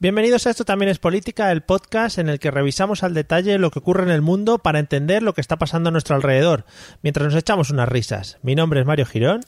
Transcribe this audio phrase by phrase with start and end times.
[0.00, 3.72] Bienvenidos a Esto también es política, el podcast en el que revisamos al detalle lo
[3.72, 6.66] que ocurre en el mundo para entender lo que está pasando a nuestro alrededor,
[7.02, 8.38] mientras nos echamos unas risas.
[8.42, 9.40] Mi nombre es Mario Girón.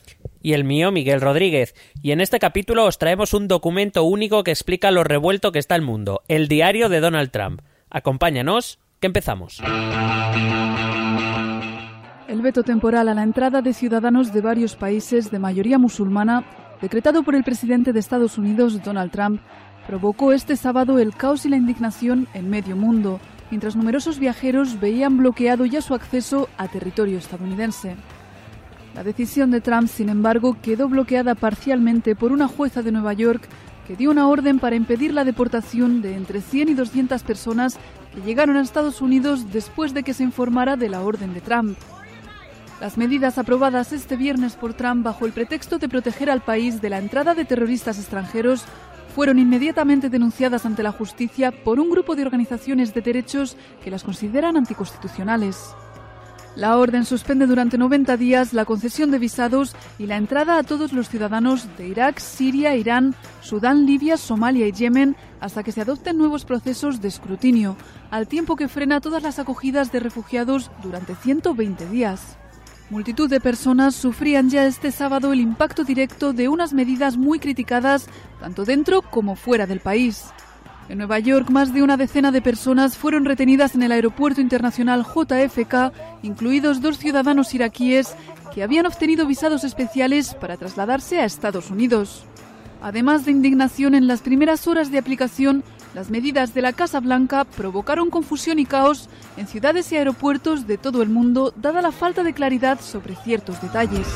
[0.42, 1.76] Y el mío, Miguel Rodríguez.
[2.02, 5.76] Y en este capítulo os traemos un documento único que explica lo revuelto que está
[5.76, 7.60] el mundo, el diario de Donald Trump.
[7.88, 9.62] Acompáñanos, que empezamos.
[12.26, 16.44] El veto temporal a la entrada de ciudadanos de varios países de mayoría musulmana,
[16.80, 19.40] decretado por el presidente de Estados Unidos, Donald Trump,
[19.90, 23.18] provocó este sábado el caos y la indignación en medio mundo,
[23.50, 27.96] mientras numerosos viajeros veían bloqueado ya su acceso a territorio estadounidense.
[28.94, 33.42] La decisión de Trump, sin embargo, quedó bloqueada parcialmente por una jueza de Nueva York
[33.88, 37.76] que dio una orden para impedir la deportación de entre 100 y 200 personas
[38.14, 41.76] que llegaron a Estados Unidos después de que se informara de la orden de Trump.
[42.80, 46.90] Las medidas aprobadas este viernes por Trump bajo el pretexto de proteger al país de
[46.90, 48.64] la entrada de terroristas extranjeros
[49.10, 54.04] fueron inmediatamente denunciadas ante la justicia por un grupo de organizaciones de derechos que las
[54.04, 55.74] consideran anticonstitucionales.
[56.56, 60.92] La orden suspende durante 90 días la concesión de visados y la entrada a todos
[60.92, 66.18] los ciudadanos de Irak, Siria, Irán, Sudán, Libia, Somalia y Yemen hasta que se adopten
[66.18, 67.76] nuevos procesos de escrutinio,
[68.10, 72.39] al tiempo que frena todas las acogidas de refugiados durante 120 días.
[72.90, 78.08] Multitud de personas sufrían ya este sábado el impacto directo de unas medidas muy criticadas
[78.40, 80.24] tanto dentro como fuera del país.
[80.88, 85.04] En Nueva York, más de una decena de personas fueron retenidas en el aeropuerto internacional
[85.04, 85.92] JFK,
[86.24, 88.16] incluidos dos ciudadanos iraquíes
[88.52, 92.24] que habían obtenido visados especiales para trasladarse a Estados Unidos.
[92.82, 95.62] Además de indignación en las primeras horas de aplicación,
[95.94, 100.78] las medidas de la Casa Blanca provocaron confusión y caos en ciudades y aeropuertos de
[100.78, 104.06] todo el mundo, dada la falta de claridad sobre ciertos detalles.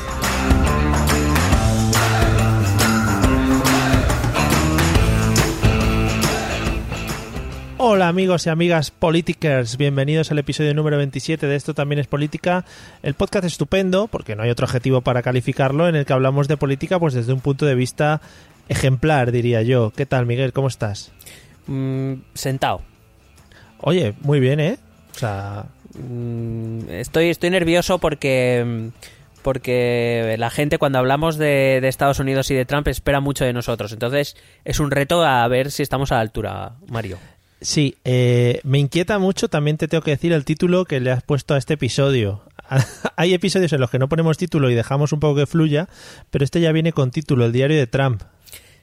[7.77, 12.65] Hola amigos y amigas politikers, bienvenidos al episodio número 27 de Esto también es política,
[13.03, 16.57] el podcast estupendo, porque no hay otro adjetivo para calificarlo, en el que hablamos de
[16.57, 18.21] política pues desde un punto de vista
[18.69, 19.91] ejemplar, diría yo.
[19.95, 20.53] ¿Qué tal Miguel?
[20.53, 21.11] ¿Cómo estás?
[21.67, 22.81] Mm, sentado.
[23.79, 24.77] Oye, muy bien, ¿eh?
[25.15, 25.65] O sea...
[25.97, 28.91] Mm, estoy, estoy nervioso porque
[29.41, 33.53] porque la gente cuando hablamos de, de, Estados Unidos y de Trump espera mucho de
[33.53, 33.93] nosotros.
[33.93, 37.19] Entonces es un reto a ver si estamos a la altura, Mario.
[37.61, 41.23] Sí, eh, me inquieta mucho, también te tengo que decir el título que le has
[41.23, 42.43] puesto a este episodio.
[43.15, 45.87] Hay episodios en los que no ponemos título y dejamos un poco que fluya,
[46.29, 48.23] pero este ya viene con título, el diario de Trump.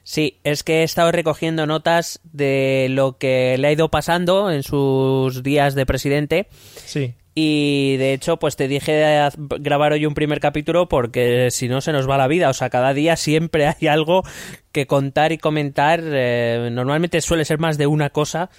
[0.03, 4.63] Sí, es que he estado recogiendo notas de lo que le ha ido pasando en
[4.63, 6.47] sus días de presidente.
[6.85, 7.15] Sí.
[7.35, 11.91] Y de hecho, pues te dije grabar hoy un primer capítulo porque si no se
[11.91, 12.49] nos va la vida.
[12.49, 14.23] O sea, cada día siempre hay algo
[14.71, 16.01] que contar y comentar.
[16.03, 18.49] Eh, normalmente suele ser más de una cosa.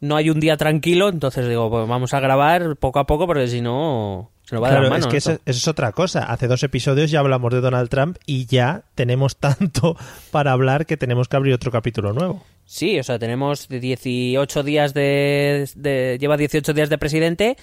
[0.00, 3.46] No hay un día tranquilo, entonces digo, pues vamos a grabar poco a poco porque
[3.46, 5.06] si no se nos va claro, de las manos.
[5.06, 6.24] Es que eso, eso, es otra cosa.
[6.24, 9.96] Hace dos episodios ya hablamos de Donald Trump y ya tenemos tanto
[10.30, 12.44] para hablar que tenemos que abrir otro capítulo nuevo.
[12.66, 17.56] Sí, o sea, tenemos 18 días de, de lleva 18 días de presidente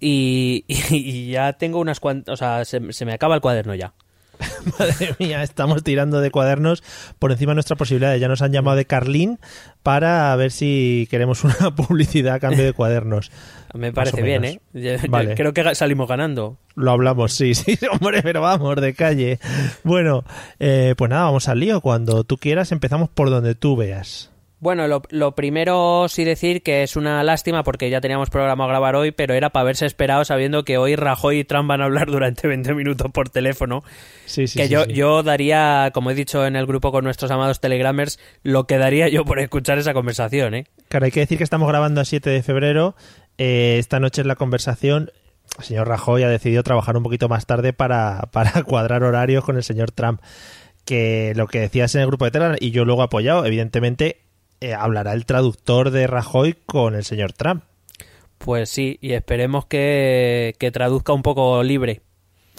[0.00, 3.92] y, y, ya tengo unas cuantas, o sea, se, se, me acaba el cuaderno ya.
[4.78, 6.82] Madre mía, estamos tirando de cuadernos
[7.18, 8.16] por encima de nuestra posibilidad.
[8.16, 9.38] Ya nos han llamado de Carlín
[9.82, 13.30] para ver si queremos una publicidad a cambio de cuadernos.
[13.74, 14.60] Me parece bien, ¿eh?
[14.72, 15.34] Yo, vale.
[15.34, 16.58] Creo que salimos ganando.
[16.74, 19.38] Lo hablamos, sí, sí, hombre, pero vamos, de calle.
[19.82, 20.24] Bueno,
[20.60, 21.80] eh, pues nada, vamos al lío.
[21.80, 24.30] Cuando tú quieras empezamos por donde tú veas.
[24.66, 28.66] Bueno, lo, lo, primero sí decir que es una lástima porque ya teníamos programa a
[28.66, 31.84] grabar hoy, pero era para haberse esperado sabiendo que hoy Rajoy y Trump van a
[31.84, 33.84] hablar durante 20 minutos por teléfono.
[34.24, 37.30] Sí, sí, que sí, yo, yo daría, como he dicho en el grupo con nuestros
[37.30, 40.66] amados telegramers, lo que daría yo por escuchar esa conversación, ¿eh?
[40.88, 42.96] Claro, hay que decir que estamos grabando a 7 de febrero.
[43.38, 45.12] Eh, esta noche es la conversación.
[45.60, 49.54] El señor Rajoy ha decidido trabajar un poquito más tarde para, para cuadrar horarios con
[49.58, 50.20] el señor Trump.
[50.84, 54.25] Que lo que decías en el grupo de Telegram, y yo luego he apoyado, evidentemente
[54.60, 57.64] eh, hablará el traductor de Rajoy con el señor Trump.
[58.38, 62.02] Pues sí, y esperemos que, que traduzca un poco libre.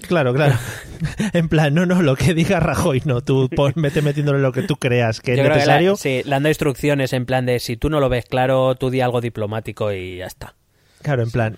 [0.08, 0.56] Claro, claro.
[1.34, 4.62] en plan, no, no, lo que diga Rajoy, no, tú pon, vete metiéndole lo que
[4.64, 5.92] tú creas que es que necesario.
[5.92, 8.76] la- sí, le han dado instrucciones en plan de si tú no lo ves claro,
[8.76, 10.56] tú di algo diplomático y ya está.
[11.02, 11.58] Claro, en plan,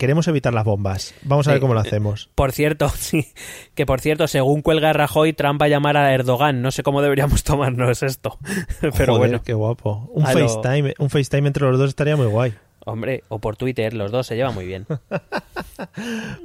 [0.00, 1.14] queremos evitar las bombas.
[1.22, 1.54] Vamos a Sí.
[1.54, 2.30] ver cómo lo hacemos.
[2.34, 3.28] Por cierto, sí,
[3.76, 6.62] que por cierto, según cuelga Rajoy, Trump va a llamar a Erdogan.
[6.62, 8.38] No sé cómo deberíamos tomarnos esto.
[8.80, 10.10] Pero Joder, bueno, qué guapo.
[10.12, 12.54] Un A lo- FaceTime, un FaceTime entre los dos estaría muy guay.
[12.86, 14.86] hombre, o por Twitter, los dos se llevan muy bien.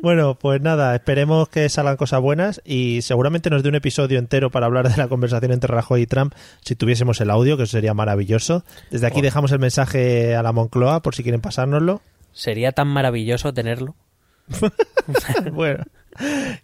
[0.02, 4.50] Bueno, pues nada, esperemos que salgan cosas buenas y seguramente nos dé un episodio entero
[4.50, 7.72] para hablar de la conversación entre Rajoy y Trump si tuviésemos el audio, que eso
[7.72, 8.64] sería maravilloso.
[8.92, 9.24] Desde aquí Oh.
[9.24, 12.02] dejamos el mensaje a la Moncloa por si quieren pasárnoslo.
[12.36, 13.96] Sería tan maravilloso tenerlo.
[15.54, 15.86] bueno,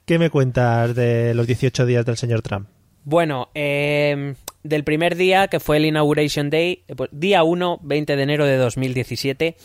[0.06, 2.68] ¿qué me cuentas de los 18 días del señor Trump?
[3.06, 8.16] Bueno, eh, del primer día, que fue el Inauguration Day, eh, pues, día 1, 20
[8.18, 9.56] de enero de 2017.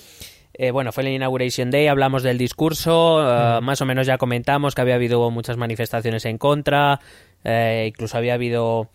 [0.54, 4.74] eh, bueno, fue el Inauguration Day, hablamos del discurso, eh, más o menos ya comentamos
[4.74, 7.00] que había habido muchas manifestaciones en contra,
[7.44, 8.88] eh, incluso había habido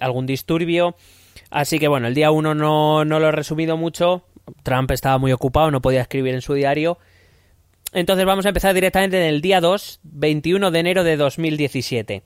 [0.00, 0.96] algún disturbio.
[1.50, 4.24] Así que bueno, el día 1 no, no lo he resumido mucho,
[4.62, 6.98] Trump estaba muy ocupado, no podía escribir en su diario.
[7.92, 12.22] Entonces vamos a empezar directamente en el día 2, 21 de enero de 2017.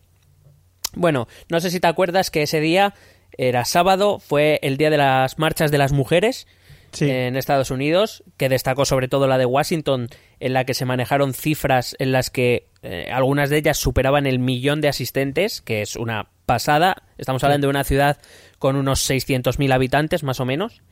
[0.95, 2.95] Bueno, no sé si te acuerdas que ese día
[3.39, 6.47] era sábado, fue el día de las marchas de las mujeres
[6.93, 7.09] Sí.
[7.09, 10.09] en Estados Unidos, que destacó sobre todo la de Washington,
[10.41, 14.41] en la que se manejaron cifras en las que eh, algunas de ellas superaban el
[14.41, 17.05] millón de asistentes, que es una pasada.
[17.17, 18.19] Estamos hablando de una ciudad
[18.59, 20.83] con unos 600.000 habitantes, más o menos.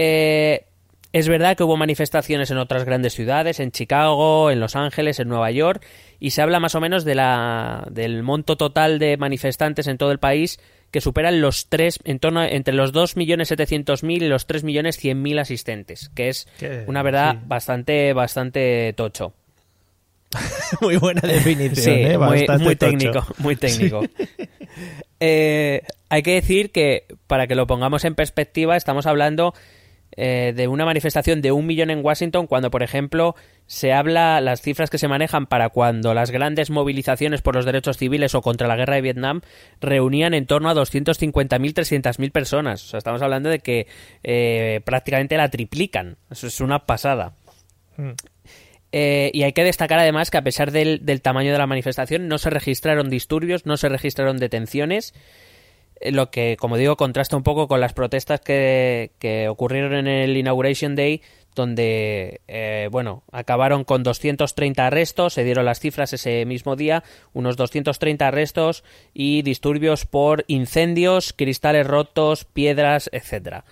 [0.00, 0.64] Eh,
[1.12, 5.26] es verdad que hubo manifestaciones en otras grandes ciudades, en Chicago, en Los Ángeles, en
[5.28, 5.84] Nueva York,
[6.20, 10.12] y se habla más o menos de la, del monto total de manifestantes en todo
[10.12, 10.60] el país
[10.92, 16.28] que superan los tres, en torno a- entre los 2.700.000 y los 3.100.000 asistentes, que
[16.28, 16.46] es
[16.86, 17.38] una verdad sí.
[17.46, 19.32] bastante, bastante tocho.
[20.82, 22.18] Muy buena definición, Sí, ¿eh?
[22.18, 24.02] muy, técnico, muy técnico.
[25.20, 29.52] Eh, hay que decir que, para que lo pongamos en perspectiva, estamos hablando
[30.20, 33.36] eh, de una manifestación de un millón en Washington, cuando, por ejemplo,
[33.68, 37.98] se habla, las cifras que se manejan para cuando las grandes movilizaciones por los derechos
[37.98, 39.42] civiles o contra la guerra de Vietnam
[39.80, 41.22] reunían en torno a 250.000,
[41.72, 42.84] 300.000 personas.
[42.84, 43.86] O sea, estamos hablando de que
[44.24, 46.16] eh, prácticamente la triplican.
[46.32, 47.34] Eso es una pasada.
[48.90, 52.26] Eh, y hay que destacar además que a pesar del, del tamaño de la manifestación
[52.26, 55.14] no se registraron disturbios, no se registraron detenciones,
[56.00, 60.36] lo que, como digo, contrasta un poco con las protestas que, que ocurrieron en el
[60.36, 61.22] Inauguration Day,
[61.58, 67.02] donde, eh, bueno, acabaron con 230 arrestos, se dieron las cifras ese mismo día,
[67.32, 73.64] unos 230 arrestos y disturbios por incendios, cristales rotos, piedras, etcétera.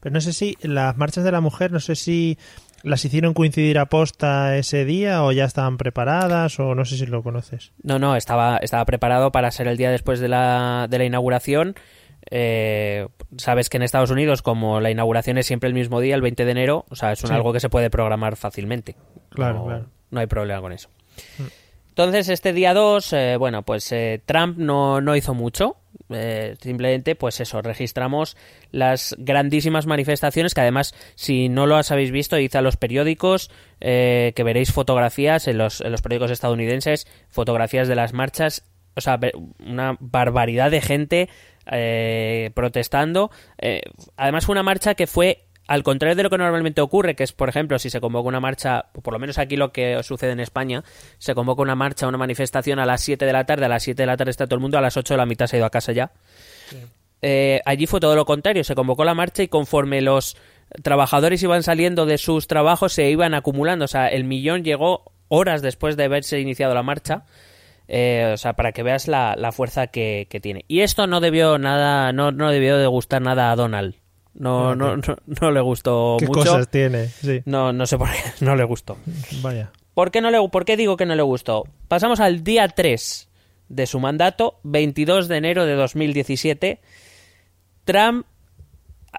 [0.00, 2.38] Pero no sé si las marchas de la mujer, no sé si
[2.86, 7.06] las hicieron coincidir a posta ese día o ya estaban preparadas o no sé si
[7.06, 7.72] lo conoces.
[7.82, 11.74] No, no, estaba, estaba preparado para ser el día después de la, de la inauguración.
[12.30, 16.22] Eh, sabes que en Estados Unidos, como la inauguración es siempre el mismo día, el
[16.22, 17.34] 20 de enero, o sea, es un Sí.
[17.34, 18.96] algo que se puede programar fácilmente.
[19.30, 19.86] Claro, no, claro.
[20.10, 20.88] No hay problema con eso.
[21.98, 25.76] Entonces, este día 2, eh, bueno, pues eh, Trump no, no hizo mucho.
[26.10, 28.36] Eh, simplemente, pues eso, registramos
[28.70, 33.50] las grandísimas manifestaciones que además, si no lo habéis visto, id a los periódicos,
[33.80, 38.62] eh, que veréis fotografías en los, en los periódicos estadounidenses, fotografías de las marchas,
[38.94, 39.18] o sea,
[39.58, 41.30] una barbaridad de gente
[41.70, 43.30] eh, protestando.
[43.58, 43.80] Eh,
[44.16, 47.32] además fue una marcha que fue al contrario de lo que normalmente ocurre, que es,
[47.32, 50.40] por ejemplo, si se convoca una marcha, por lo menos aquí lo que sucede en
[50.40, 50.84] España,
[51.18, 54.00] se convoca una marcha, una manifestación a las 7 de la tarde, a las 7
[54.00, 55.58] de la tarde está todo el mundo, a las 8 de la mitad se ha
[55.58, 56.12] ido a casa ya.
[57.22, 60.36] Eh, allí fue todo lo contrario, se convocó la marcha y conforme los
[60.82, 65.62] trabajadores iban saliendo de sus trabajos se iban acumulando, o sea, el millón llegó horas
[65.62, 67.24] después de haberse iniciado la marcha.
[67.88, 70.64] Eh, o sea, para que veas la, la fuerza que, que tiene.
[70.66, 73.94] Y esto no debió nada, no, no debió de gustar nada a Donald.
[74.38, 76.40] No, no, no, no le gustó ¿Qué mucho.
[76.40, 77.08] cosas tiene?
[77.08, 78.98] Sí, No, no sé por qué, no le gustó.
[79.42, 79.72] vaya.
[79.94, 81.64] ¿Por qué, no le, ¿Por qué digo que no le gustó?
[81.88, 83.28] Pasamos al día 3
[83.68, 86.80] de su mandato, 22 de enero de 2017.
[87.84, 88.26] Trump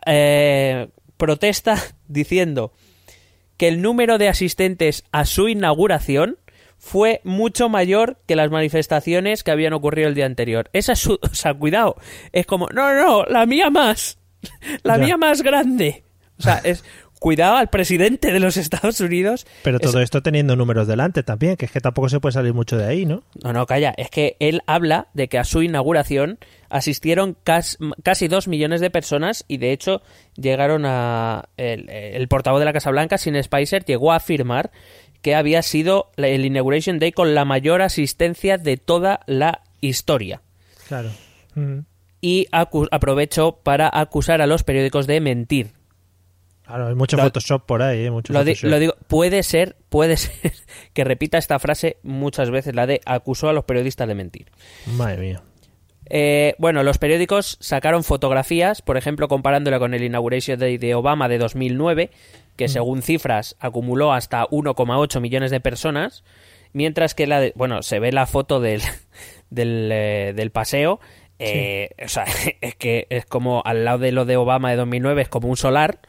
[0.05, 2.73] eh, protesta diciendo
[3.57, 6.37] que el número de asistentes a su inauguración
[6.77, 10.69] fue mucho mayor que las manifestaciones que habían ocurrido el día anterior.
[10.73, 11.17] Esa es su...
[11.21, 11.95] O sea, cuidado.
[12.31, 14.19] Es como, no, no, la mía más.
[14.83, 15.05] La Ya.
[15.05, 16.03] mía más grande.
[16.39, 16.83] O sea, es...
[17.19, 19.47] Cuidado al presidente de los Estados Unidos.
[19.63, 22.53] Pero Es- todo esto teniendo números delante también, que es que tampoco se puede salir
[22.53, 23.23] mucho de ahí, ¿no?
[23.43, 23.91] No, no, calla.
[23.97, 26.37] Es que él habla de que a su inauguración
[26.69, 30.03] asistieron cas- casi dos millones de personas y de hecho
[30.35, 31.49] llegaron a...
[31.57, 34.69] El, el portavoz de la Casa Blanca, Sin Spicer, llegó a afirmar
[35.23, 40.43] que había sido el Inauguration Day con la mayor asistencia de toda la historia.
[40.87, 41.09] Claro.
[41.55, 41.79] Mm.
[42.21, 45.67] Y aprovechó para acusar a los periódicos de mentir.
[46.65, 48.11] Claro, hay mucho Lo- Photoshop por ahí, ¿eh?
[48.11, 48.69] Mucho Lo, di- Photoshop.
[48.71, 50.53] lo digo, puede ser, puede ser
[50.93, 54.47] que repita esta frase muchas veces, la de acusó a los periodistas de mentir.
[54.85, 55.41] Madre mía.
[56.09, 61.27] Eh, bueno, los periódicos sacaron fotografías, por ejemplo, comparándola con el Inauguration Day de Obama
[61.27, 62.11] de 2009,
[62.55, 66.23] que según cifras acumuló hasta 1,8 millones de personas,
[66.73, 68.81] mientras que la de, bueno, se ve la foto del,
[69.49, 70.99] del, eh, del paseo,
[71.39, 72.25] eh, o sea,
[72.61, 75.57] es que es como al lado de lo de Obama de 2009, es como un
[75.57, 75.99] solar.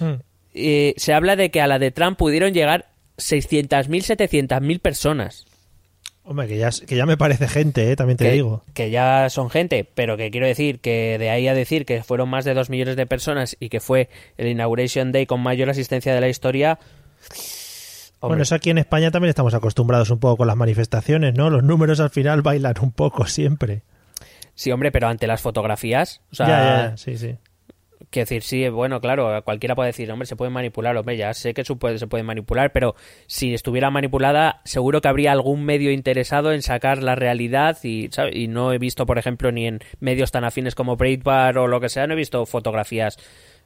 [0.00, 0.14] Mm.
[0.54, 2.86] Eh, se habla de que a la de Trump pudieron llegar
[3.18, 5.46] 600.000, 700.000 personas.
[6.28, 7.94] Hombre, que ya, que ya me parece gente, ¿eh?
[7.94, 8.64] También te que, digo.
[8.74, 12.28] que ya son gente, pero que quiero decir que de ahí a decir que fueron
[12.28, 16.12] más de dos millones de personas y que fue el Inauguration Day con mayor asistencia
[16.12, 16.80] de la historia.
[18.18, 21.48] hombre, Bueno, eso aquí en España también estamos acostumbrados un poco con las manifestaciones, ¿no?
[21.48, 23.82] Los números al final bailan un poco siempre.
[24.56, 26.22] Sí, hombre, pero ante las fotografías.
[26.32, 27.36] O sea, ya, ya, sí, sí.
[28.10, 31.52] quiero decir, sí, bueno, claro, cualquiera puede decir, hombre, se puede manipular, hombre, ya sé
[31.52, 32.94] que se puede, se puede manipular, pero
[33.26, 38.34] si estuviera manipulada, seguro que habría algún medio interesado en sacar la realidad y, ¿sabes?
[38.34, 41.78] y no he visto, por ejemplo, ni en medios tan afines como Breitbart o lo
[41.78, 43.18] que sea, no he visto fotografías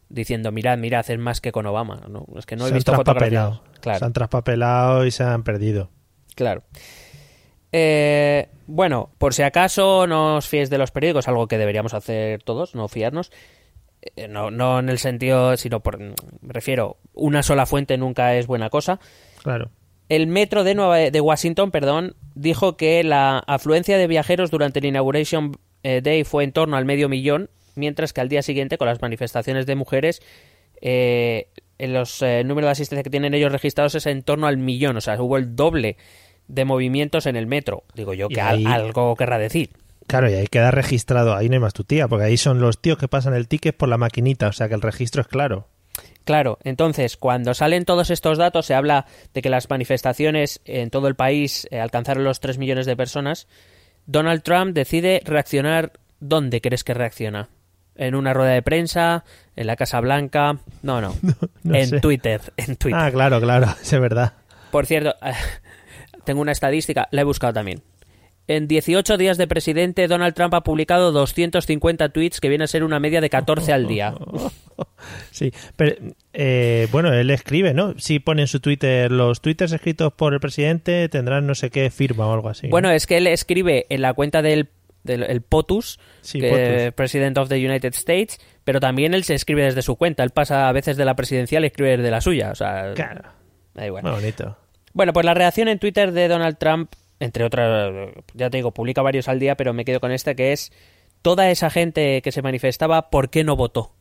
[0.09, 2.27] diciendo, mirad, mirad, es más que con Obama, ¿no?
[2.37, 3.61] Es que no he se visto fotografías.
[3.81, 3.99] Claro.
[4.01, 5.89] Se han traspapelado y se han perdido.
[6.35, 6.65] Claro.
[7.73, 12.43] Eh, bueno, por si acaso no os fiéis de los periódicos, algo que deberíamos hacer
[12.43, 13.31] todos, no fiarnos.
[14.17, 18.47] Eh, No, no en el sentido, sino por, me refiero, una sola fuente nunca es
[18.47, 19.01] buena cosa.
[19.43, 19.71] Claro.
[20.09, 24.87] El metro de, Nueva, de Washington, perdón, dijo que la afluencia de viajeros durante el
[24.87, 28.89] Inauguration eh, Day fue en torno al medio millón, mientras que al día siguiente, con
[28.89, 30.21] las manifestaciones de mujeres,
[30.81, 31.49] eh,
[31.79, 34.97] en los eh, números de asistencia que tienen ellos registrados es en torno al millón,
[34.97, 35.97] o sea, hubo el doble
[36.51, 37.85] de movimientos en el metro.
[37.95, 39.71] Digo yo que ahí- algo querrá decir.
[40.07, 42.81] Claro, y ahí queda registrado, ahí no hay más tu tía, porque ahí son los
[42.81, 45.69] tíos que pasan el ticket por la maquinita, o sea que el registro es claro.
[46.25, 51.07] Claro, entonces, cuando salen todos estos datos, se habla de que las manifestaciones en todo
[51.09, 53.47] el país eh, alcanzaron los 3 millones de personas.
[54.07, 55.93] Donald Trump decide reaccionar.
[56.21, 57.49] ¿Dónde crees que reacciona?
[57.97, 59.25] ¿En una rueda de prensa?
[59.57, 60.59] ¿En la Casa Blanca?
[60.83, 61.15] No, no.
[61.63, 62.01] no en sé.
[62.01, 62.41] Twitter.
[62.57, 63.01] En Twitter.
[63.01, 64.35] Ah, claro, claro, es verdad.
[64.71, 65.15] Por cierto,
[66.25, 67.83] tengo una estadística, la he buscado también.
[68.47, 72.83] En 18 días de presidente, Donald Trump ha publicado 250 tweets, que viene a ser
[72.83, 74.15] una media de 14 al día.
[75.31, 75.95] Sí, pero
[76.33, 77.95] eh, bueno, él escribe, ¿no?
[77.99, 81.91] Si pone en su Twitter los twitters escritos por el presidente tendrán no sé qué
[81.91, 82.67] firma o algo así.
[82.67, 82.71] ¿no?
[82.71, 84.69] Bueno, es que él escribe en la cuenta del,
[85.05, 86.95] del el POTUS, Sí, que- POTUS.
[86.95, 90.23] President of the United States, pero también él se escribe desde su cuenta.
[90.23, 92.51] Él pasa a veces de la presidencial y escribe desde la suya.
[92.53, 93.23] O sea, Claro.
[93.75, 94.03] da igual.
[94.05, 94.57] Muy bonito.
[94.93, 97.93] Bueno, pues la reacción en Twitter de Donald Trump, entre otras,
[98.35, 100.73] ya te digo, publica varios al día, pero me quedo con esta que es
[101.23, 103.93] toda esa gente que se manifestaba, ¿por qué no votó?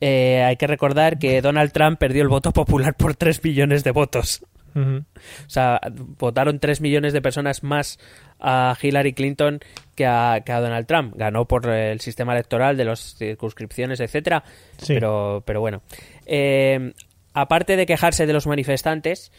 [0.00, 3.90] Eh, hay que recordar que Donald Trump perdió el voto popular por 3 millones de
[3.90, 4.44] votos.
[4.76, 7.98] O sea, votaron 3 millones de personas más
[8.38, 9.58] a Hillary Clinton
[9.96, 11.14] que a, que a Donald Trump.
[11.16, 14.44] Ganó por el sistema electoral de las circunscripciones, etcétera.
[14.76, 14.94] Sí.
[14.94, 15.82] Pero, pero bueno.
[16.26, 16.92] Eh,
[17.40, 19.32] aparte de quejarse de los manifestantes,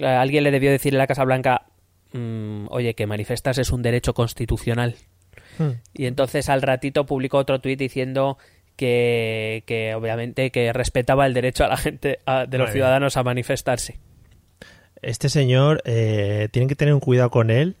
[0.00, 1.66] alguien le debió decir en la Casa Blanca,
[2.12, 4.96] mm, oye, que manifestarse es un derecho constitucional.
[5.58, 5.70] Hmm.
[5.94, 8.36] Y entonces al ratito publicó otro tuit diciendo
[8.76, 12.72] que, que obviamente que respetaba el derecho a la gente, a- de los Muy bien.
[12.74, 13.98] ciudadanos a manifestarse.
[15.02, 17.76] Este señor, eh, tienen que tener un cuidado con él.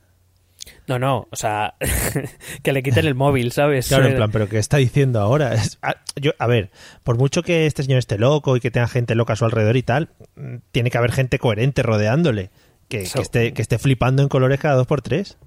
[0.86, 1.74] No, no, o sea,
[2.62, 3.88] que le quiten el móvil, ¿sabes?
[3.88, 5.54] Claro, en Eh, plan, pero ¿qué está diciendo ahora?
[5.54, 6.70] Es- a, yo, a ver,
[7.04, 9.76] por mucho que este señor esté loco y que tenga gente loca a su alrededor
[9.76, 12.50] y tal, mm, tiene que haber gente coherente rodeándole.
[12.88, 15.38] Que, esté, que esté flipando en colores cada dos por tres.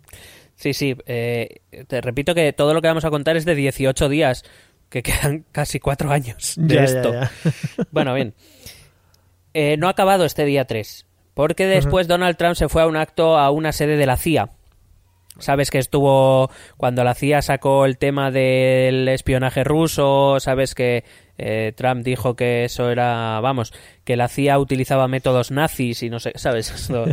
[0.55, 4.09] Sí, sí, eh, te repito que todo lo que vamos a contar es de 18
[4.09, 4.43] días,
[4.89, 7.13] que quedan casi cuatro años de Ya, esto.
[7.13, 7.31] ya.
[7.91, 8.33] Bueno, bien.
[9.53, 12.97] Eh, no ha acabado este día 3, porque después Donald Trump se fue a un
[12.97, 14.49] acto a una sede de la CIA.
[15.39, 21.03] Sabes que estuvo cuando la CIA sacó el tema del espionaje ruso, sabes que
[21.37, 26.19] eh, Trump dijo que eso era, vamos, que la CIA utilizaba métodos nazis y no
[26.19, 27.05] sé, sabes, Esto-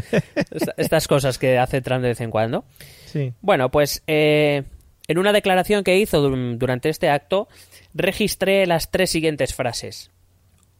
[0.50, 2.64] esta- estas cosas que hace Trump de vez en cuando.
[3.06, 3.32] Sí.
[3.40, 4.64] Bueno, pues eh,
[5.08, 7.48] en una declaración que hizo dur- durante este acto,
[7.94, 10.10] registré las tres siguientes frases.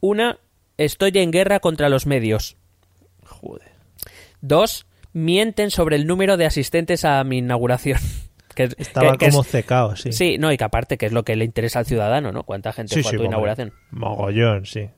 [0.00, 0.38] Una,
[0.76, 2.57] estoy en guerra contra los medios.
[3.25, 3.71] Joder.
[4.41, 4.86] Dos,
[5.16, 7.99] mienten sobre el número de asistentes a mi inauguración.
[8.56, 10.12] Que, Estaba que- que como es- cecado, sí.
[10.12, 12.42] Sí, no, y que aparte que es lo que le interesa al ciudadano, ¿no?
[12.44, 13.75] Cuánta gente Sí, fue sí, a tu inauguración.
[13.90, 14.88] Mogollón, sí.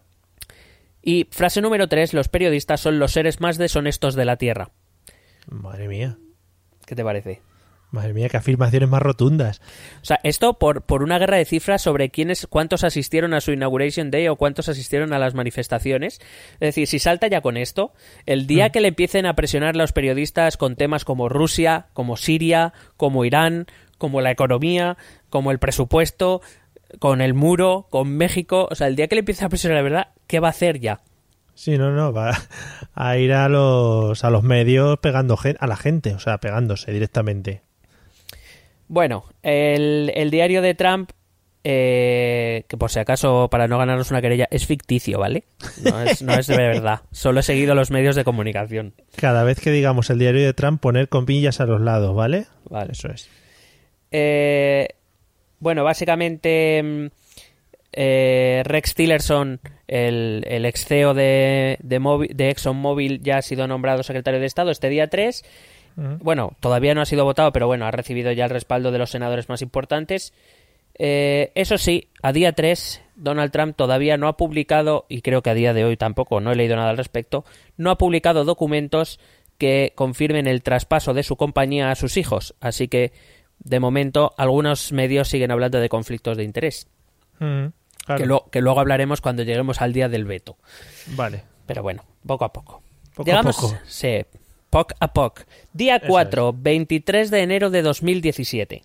[1.03, 4.71] Y frase número 3, los periodistas son los seres más deshonestos de la Tierra.
[5.51, 6.19] Madre mía.
[6.87, 7.43] ¿Qué te parece?
[7.91, 9.63] Madre mía, qué afirmaciones más rotundas.
[10.03, 13.53] O sea, esto por, por una guerra de cifras sobre quiénes, cuántos asistieron a su
[13.53, 16.21] Inauguration Day o cuántos asistieron a las manifestaciones.
[16.55, 17.95] Es decir, si salta ya con esto,
[18.27, 22.75] el día que le empiecen a presionar los periodistas con temas como Rusia, como Siria,
[22.99, 23.67] como Irán,
[23.97, 24.99] como la economía,
[25.31, 26.43] como el presupuesto,
[26.99, 29.83] con el muro, con México, o sea, el día que le empiece a presionar la
[29.83, 31.01] verdad, ¿qué va a hacer ya?
[31.55, 32.39] Sí, no, no, va
[32.95, 37.63] a ir a los, a los medios pegando a la gente, o sea, pegándose directamente.
[38.89, 41.11] Bueno, el, el diario de Trump,
[41.63, 45.45] eh, que por si acaso, para no ganarnos una querella, es ficticio, ¿vale?
[45.85, 47.03] No es, no es de verdad.
[47.13, 48.95] Solo he seguido los medios de comunicación.
[49.17, 52.47] Cada vez que digamos el diario de Trump, poner comillas a los lados, ¿vale?
[52.71, 52.93] Vale.
[52.93, 53.29] Eso es.
[54.11, 54.89] Eh,
[55.61, 57.07] bueno, básicamente mm,
[57.93, 64.03] eh, Rex Tillerson, el, el ex CEO de, de, de ExxonMobil, ya ha sido nombrado
[64.03, 65.45] secretario de Estado este día 3.
[66.21, 69.11] Bueno, todavía no ha sido votado, pero bueno, ha recibido ya el respaldo de los
[69.11, 70.33] senadores más importantes.
[71.01, 75.51] Eh, eso sí, a día 3, Donald Trump todavía no ha publicado, y creo que
[75.51, 77.45] a día de hoy tampoco, no he leído nada al respecto,
[77.77, 79.19] no ha publicado documentos
[79.59, 82.55] que confirmen el traspaso de su compañía a sus hijos.
[82.61, 83.13] Así que,
[83.59, 86.87] de momento, algunos medios siguen hablando de conflictos de interés.
[87.41, 87.67] Mm,
[88.05, 88.21] claro.
[88.21, 90.57] Que, lo- que luego hablaremos cuando lleguemos al día del veto.
[91.09, 91.43] Vale.
[91.67, 92.83] Pero bueno, poco a poco.
[93.15, 93.75] Poco a Llegamos, poco.
[93.87, 94.21] Sí,
[94.71, 95.45] poc a poc.
[95.73, 98.83] Día 4, 23 de enero de 2017.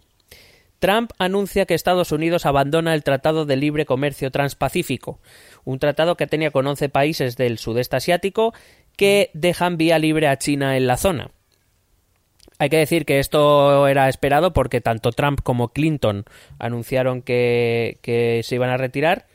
[0.79, 5.19] Trump anuncia que Estados Unidos abandona el Tratado de Libre Comercio Transpacífico,
[5.63, 8.53] un tratado que tenía con 11 países del sudeste asiático
[8.97, 11.31] que dejan vía libre a China en la zona.
[12.59, 16.25] Hay que decir que esto era esperado porque tanto Trump como Clinton
[16.59, 19.25] anunciaron que, que se iban a retirar.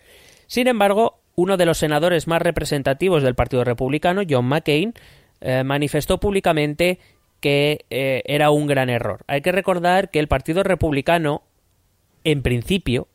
[0.46, 4.94] Sin embargo, uno de los senadores más representativos del Partido Republicano, John McCain,
[5.40, 6.98] eh, manifestó públicamente
[7.40, 9.20] que eh, era un gran error.
[9.26, 11.42] Hay que recordar que el Partido Republicano,
[12.24, 13.08] en principio,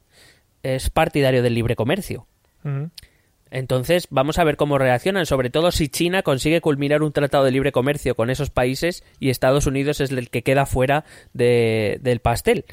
[0.63, 2.25] es partidario del libre comercio.
[3.51, 7.51] Entonces, vamos a ver cómo reaccionan, sobre todo si China consigue culminar un tratado de
[7.51, 12.19] libre comercio con esos países y Estados Unidos es el que queda fuera de- del
[12.19, 12.65] pastel.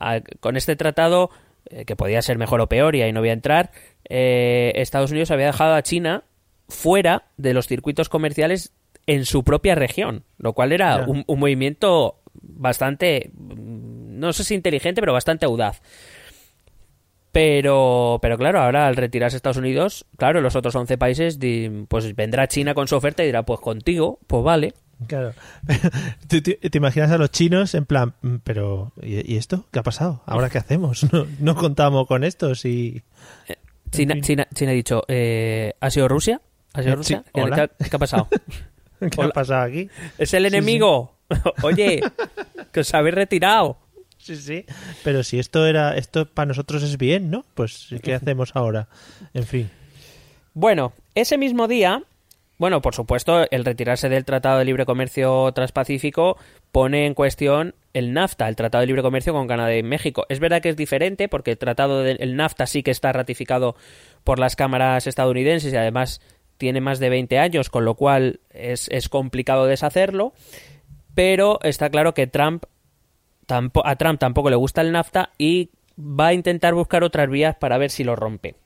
[0.00, 1.30] Ah, Con este tratado,
[1.68, 3.70] eh, que podía ser mejor o peor y ahí no voy a entrar,
[4.08, 6.22] eh, Estados Unidos había dejado a China
[6.68, 8.72] fuera de los circuitos comerciales
[9.06, 14.54] en su propia región, lo cual era un, un movimiento bastante, mm, no sé si
[14.54, 15.80] inteligente, pero bastante audaz.
[17.32, 21.38] Pero, pero claro, ahora al retirarse Estados Unidos, claro, los otros 11 países,
[21.88, 24.74] pues vendrá China con su oferta y dirá, pues contigo, pues vale.
[25.06, 25.32] Claro.
[26.28, 29.66] ¿Tú te, te imaginas a los chinos en plan, "Mm, pero ¿y, y esto?
[29.70, 30.22] ¿Qué ha pasado?
[30.26, 31.06] ¿Ahora qué hacemos?
[31.12, 33.02] No, no contamos con esto si...
[33.90, 34.22] China, fin.
[34.22, 36.40] China, China ha dicho, eh, ¿ha sido Rusia?
[36.74, 37.22] ¿Ha sido Rusia?
[37.24, 38.28] sí, ¿Qué, ha pasado?
[39.00, 39.28] ¿Qué Hola.
[39.28, 39.88] ha pasado aquí?
[40.18, 41.16] ¡Es el enemigo!
[41.62, 42.00] Oye,
[42.72, 43.78] que os habéis retirado.
[44.18, 44.64] Sí, sí.
[45.04, 47.44] Pero si esto era, esto para nosotros es bien, ¿no?
[47.54, 48.88] Pues ¿qué hacemos ahora?
[49.34, 49.70] En fin.
[50.54, 52.02] Bueno, ese mismo día,
[52.58, 56.36] bueno, por supuesto, el retirarse del Tratado de Libre Comercio Transpacífico
[56.72, 60.26] pone en cuestión el NAFTA, el Tratado de Libre Comercio con Canadá y México.
[60.28, 63.76] Es verdad que es diferente porque el Tratado del NAFTA sí que está ratificado
[64.24, 66.20] por las cámaras estadounidenses y además
[66.58, 70.34] tiene más de 20 años, con lo cual es, es complicado deshacerlo.
[71.14, 72.64] Pero está claro que Trump
[73.50, 77.78] a Trump tampoco le gusta el NAFTA y va a intentar buscar otras vías para
[77.78, 78.56] ver si lo rompe.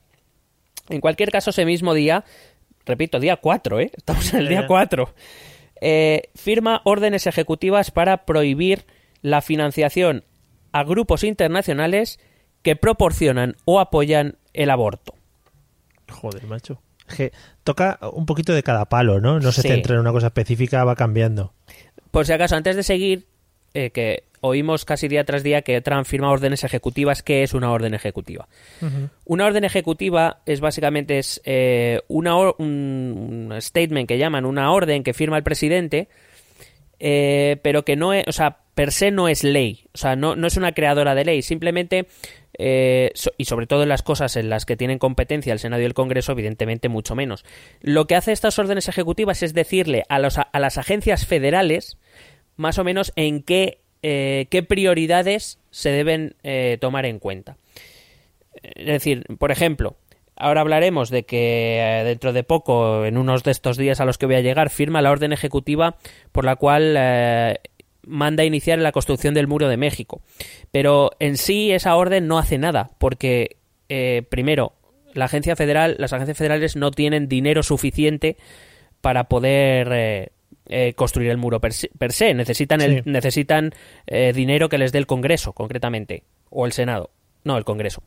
[0.89, 2.25] En cualquier caso, ese mismo día,
[2.85, 3.91] repito, día 4, ¿eh?
[3.95, 4.67] Estamos en el día ya.
[4.67, 5.13] 4,
[5.81, 8.85] eh, firma órdenes ejecutivas para prohibir
[9.21, 10.25] la financiación
[10.73, 12.19] a grupos internacionales
[12.61, 15.15] que proporcionan o apoyan el aborto.
[16.11, 16.82] Joder, macho.
[17.15, 17.31] Que
[17.63, 19.39] toca un poquito de cada palo, ¿no?
[19.39, 19.67] No se Sí.
[19.67, 21.53] centra en una cosa específica, va cambiando.
[22.11, 23.25] Por si acaso, antes de seguir,
[23.73, 27.23] eh, que oímos casi día tras día que Trump firma órdenes ejecutivas.
[27.23, 28.47] ¿Qué es una orden ejecutiva?
[29.25, 35.13] Una orden ejecutiva es básicamente es, eh, una un statement que llaman una orden que
[35.13, 36.09] firma el presidente,
[36.99, 40.35] eh, pero que no es, o sea, per se no es ley, o sea, no,
[40.35, 42.07] no es una creadora de ley, simplemente,
[42.57, 45.85] eh, y sobre todo en las cosas en las que tienen competencia el Senado y
[45.85, 47.45] el Congreso, evidentemente mucho menos.
[47.81, 51.97] Lo que hace estas órdenes ejecutivas es decirle a, los, a las agencias federales
[52.55, 57.57] más o menos en qué, eh, qué prioridades se deben eh, tomar en cuenta.
[58.61, 59.97] Es decir, por ejemplo,
[60.35, 64.27] ahora hablaremos de que dentro de poco, en unos de estos días a los que
[64.27, 65.97] voy a llegar, firma la orden ejecutiva
[66.31, 66.95] por la cual
[68.05, 70.21] manda a iniciar la construcción del muro de México.
[70.71, 73.57] Pero en sí esa orden no hace nada, porque
[73.89, 74.73] eh, primero
[75.13, 78.37] la agencia federal, las agencias federales no tienen dinero suficiente
[79.01, 80.29] para poder eh,
[80.67, 81.89] eh, construir el muro per se.
[81.97, 82.33] per se.
[82.33, 83.09] Necesitan, el, Sí.
[83.09, 83.71] necesitan
[84.07, 87.11] eh, dinero que les dé el Congreso, concretamente, o el Senado.
[87.43, 88.01] No, el Congreso.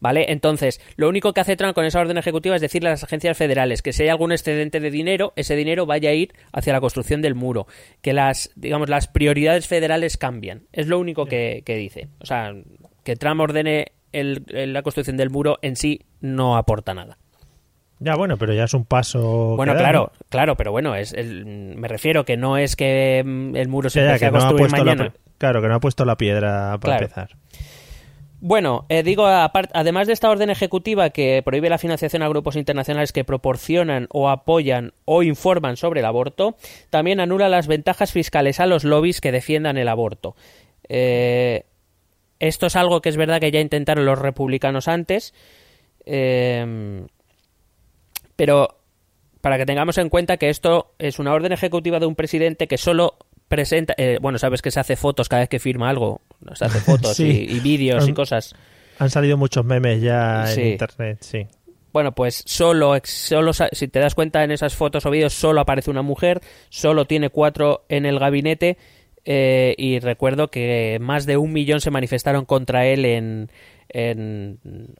[0.00, 0.26] ¿Vale?
[0.32, 3.36] Entonces, lo único que hace Trump con esa orden ejecutiva es decirle a las agencias
[3.36, 6.80] federales que si hay algún excedente de dinero, ese dinero vaya a ir hacia la
[6.80, 7.66] construcción del muro.
[8.00, 10.62] Que las, digamos, las prioridades federales cambian.
[10.72, 12.08] Es lo único que, que dice.
[12.20, 12.52] O sea,
[13.04, 17.18] que Trump ordene el- la construcción del muro en sí no aporta nada.
[17.98, 19.54] Ya, bueno, pero ya es un paso.
[19.56, 23.68] Bueno, claro, claro, pero bueno, es el- me refiero que no es que mm, el
[23.68, 25.10] muro se Ya, ya, empiece que a no ha construir puesto la, mañana.
[25.12, 27.02] pe- claro, que no ha puesto la piedra para Claro.
[27.04, 27.30] empezar.
[28.44, 33.12] Bueno, eh, digo, además de esta orden ejecutiva que prohíbe la financiación a grupos internacionales
[33.12, 36.56] que proporcionan o apoyan o informan sobre el aborto,
[36.90, 40.34] también anula las ventajas fiscales a los lobbies que defiendan el aborto.
[40.88, 41.66] Eh,
[42.40, 45.34] esto es algo que es verdad que ya intentaron los republicanos antes,
[46.04, 47.06] eh,
[48.34, 48.76] pero
[49.40, 52.76] para que tengamos en cuenta que esto es una orden ejecutiva de un presidente que
[52.76, 53.18] solo
[53.52, 56.22] presenta, eh, bueno, sabes que se hace fotos cada vez que firma algo,
[56.54, 57.46] se hace fotos Sí.
[57.50, 58.54] y, y vídeos y cosas.
[58.98, 60.60] Han salido muchos memes ya Sí.
[60.62, 61.46] en internet, sí.
[61.92, 65.90] Bueno, pues solo, solo, si te das cuenta en esas fotos o vídeos, solo aparece
[65.90, 68.78] una mujer, solo tiene cuatro en el gabinete
[69.26, 73.50] eh, y recuerdo que más de un millón se manifestaron contra él en,
[73.92, 74.58] en,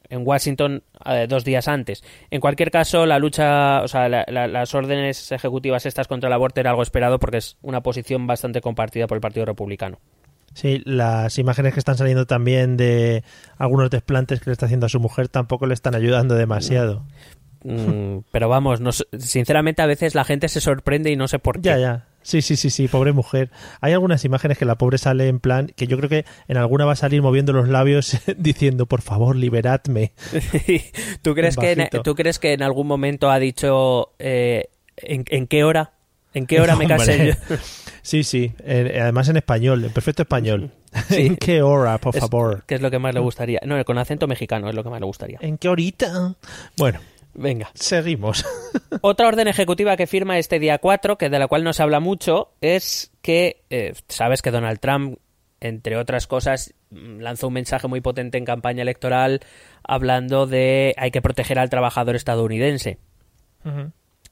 [0.09, 2.03] en Washington eh, dos días antes.
[2.31, 6.33] En cualquier caso, la lucha, o sea, la- la- las órdenes ejecutivas estas contra el
[6.35, 9.99] aborto era algo esperado porque es una posición bastante compartida por el Partido Republicano.
[10.55, 13.25] Sí, las imágenes que están saliendo también de
[13.57, 17.05] algunos desplantes que le está haciendo a su mujer tampoco le están ayudando demasiado.
[17.65, 21.57] Mm, pero vamos, no sinceramente a veces la gente se sorprende y no sé por
[21.63, 21.69] qué.
[21.71, 22.07] Ya, ya.
[22.23, 23.51] Sí, sí, sí, sí, pobre mujer.
[23.81, 26.85] Hay algunas imágenes que la pobre sale en plan, que yo creo que en alguna
[26.85, 30.13] va a salir moviendo los labios diciendo, por favor, liberadme.
[31.23, 31.89] ¿Tú, crees que en.
[32.03, 35.93] ¿Tú crees que en algún momento ha dicho eh, ¿en, en qué hora?
[36.35, 37.57] ¿En qué hora me casé yo?
[38.03, 40.71] Sí, sí, eh, además en español, en perfecto español.
[41.09, 41.27] Sí.
[41.27, 42.65] ¿En qué hora, por favor?
[42.67, 43.61] Que es lo que más le gustaría.
[43.65, 45.39] No, con acento mexicano es lo que más le gustaría.
[45.41, 46.35] ¿En qué horita?
[46.77, 47.01] Bueno,
[47.35, 47.71] Venga.
[47.75, 48.45] seguimos.
[49.01, 51.99] Otra orden ejecutiva que firma este día 4, que de la cual no se habla
[52.01, 55.19] mucho, es que eh, sabes que Donald Trump,
[55.61, 59.41] entre otras cosas, lanzó un mensaje muy potente en campaña electoral
[59.85, 62.99] hablando de hay que proteger al trabajador estadounidense.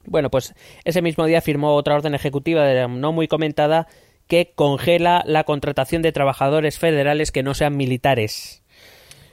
[0.05, 3.87] Bueno, pues ese mismo día firmó otra orden ejecutiva de- no muy comentada
[4.27, 8.63] que congela la contratación de trabajadores federales que no sean militares.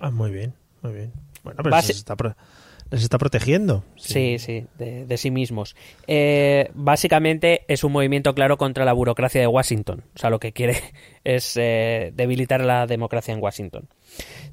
[0.00, 1.12] Ah, muy bien, muy bien.
[1.42, 2.16] Bueno, pero Base- les, está
[2.90, 3.84] les está protegiendo.
[3.96, 5.76] Sí, sí, de, sí mismos.
[6.06, 10.04] Eh, básicamente es un movimiento claro contra la burocracia de Washington.
[10.14, 10.80] O sea, lo que quiere
[11.24, 13.88] es eh, debilitar la democracia en Washington.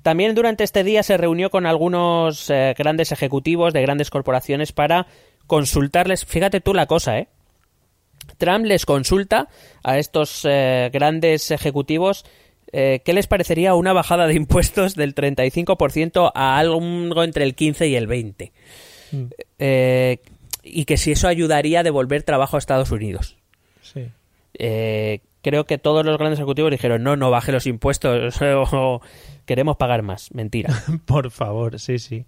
[0.01, 5.07] También durante este día se reunió con algunos eh, grandes ejecutivos de grandes corporaciones para
[5.47, 6.25] consultarles.
[6.25, 7.27] Fíjate tú la cosa, ¿eh?
[8.37, 9.47] Trump les consulta
[9.83, 10.47] a estos
[10.91, 12.25] grandes ejecutivos
[12.71, 17.87] eh, qué les parecería una bajada de impuestos del 35% a algo entre el 15
[17.87, 18.51] y el 20.
[19.59, 20.19] Eh,
[20.63, 23.37] y que si eso ayudaría a devolver trabajo a Estados Unidos.
[23.81, 24.09] Sí.
[24.57, 29.01] Eh, creo que todos los grandes ejecutivos dijeron, no, no baje los impuestos o
[29.45, 30.33] queremos pagar más.
[30.33, 30.73] Mentira.
[31.05, 32.25] Por favor, sí, sí.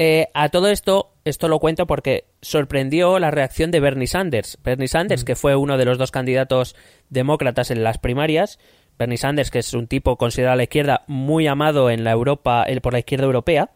[0.00, 4.58] Eh, a todo esto, esto lo cuento porque sorprendió la reacción de Bernie Sanders.
[4.62, 6.76] Bernie Sanders, que fue uno de los dos candidatos
[7.10, 8.60] demócratas en las primarias.
[8.98, 12.64] Bernie Sanders, que es un tipo considerado a la izquierda muy amado en la Europa,
[12.64, 13.70] el- por la izquierda europea.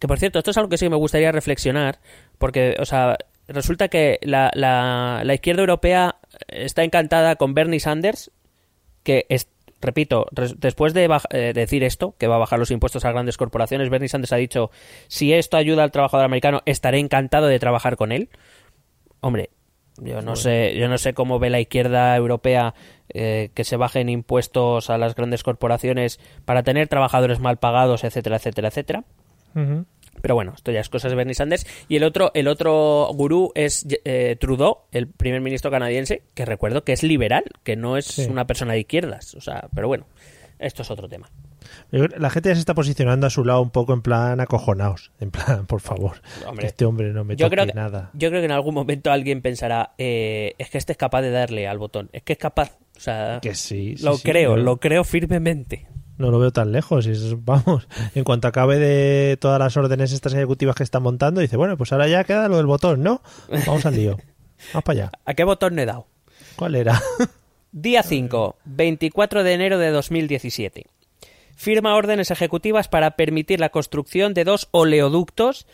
[0.00, 1.98] Que por cierto, esto es algo que sí me gustaría reflexionar,
[2.38, 3.16] porque, o sea,
[3.48, 6.16] resulta que la, la- izquierda europea
[6.48, 8.30] está encantada con Bernie Sanders,
[9.02, 9.48] que es,
[9.80, 13.88] repito, después de eh, decir esto, que va a bajar los impuestos a grandes corporaciones,
[13.88, 14.70] Bernie Sanders ha dicho,
[15.08, 18.28] si esto ayuda al trabajador americano, estaré encantado de trabajar con él.
[19.20, 19.48] Hombre,
[20.02, 22.74] yo no sé, yo no sé cómo ve la izquierda europea
[23.08, 28.36] eh, que se bajen impuestos a las grandes corporaciones para tener trabajadores mal pagados, etcétera,
[28.36, 29.04] etcétera, etcétera.
[30.22, 31.66] Pero bueno, esto ya es cosas de Bernie Sanders.
[31.88, 36.84] Y el otro, el otro gurú es eh, Trudeau, el primer ministro canadiense, que recuerdo
[36.84, 38.26] que es liberal, que no es Sí.
[38.30, 39.34] una persona de izquierdas.
[39.34, 40.06] O sea, pero bueno,
[40.58, 41.30] esto es otro tema.
[41.90, 45.12] La gente ya se está posicionando a su lado un poco en plan acojonados.
[45.20, 48.10] En plan, por favor, Hombre, que este hombre no me Yo toque creo, que, nada.
[48.14, 51.30] yo creo que en algún momento alguien pensará, eh, es que este es capaz de
[51.30, 52.08] darle al botón.
[52.12, 52.78] Es que es capaz.
[52.96, 55.86] O sea, Que sí, sí, lo sí, creo, lo creo firmemente.
[56.18, 57.06] No lo veo tan lejos.
[57.06, 61.56] y vamos, en cuanto acabe de todas las órdenes estas ejecutivas que están montando, dice,
[61.58, 63.20] bueno, pues ahora ya queda lo del botón, ¿no?
[63.66, 64.16] Vamos al lío.
[64.72, 65.12] Vamos para allá.
[65.26, 66.06] ¿A qué botón le he dado?
[66.56, 67.00] ¿Cuál era?
[67.72, 70.86] Día 5, 24 de enero de 2017.
[71.56, 75.66] Firma órdenes ejecutivas para permitir la construcción de dos oleoductos,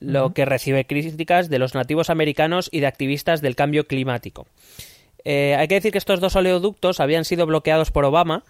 [0.00, 4.46] lo que recibe críticas de los nativos americanos y de activistas del cambio climático.
[5.24, 8.44] Eh, hay que decir que estos dos oleoductos habían sido bloqueados por Obama,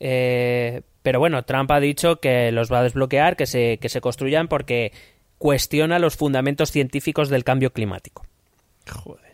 [0.00, 4.00] eh, pero bueno, Trump ha dicho que los va a desbloquear, que se, que se
[4.00, 4.92] construyan porque
[5.38, 8.26] cuestiona los fundamentos científicos del cambio climático.
[8.90, 9.28] Joder.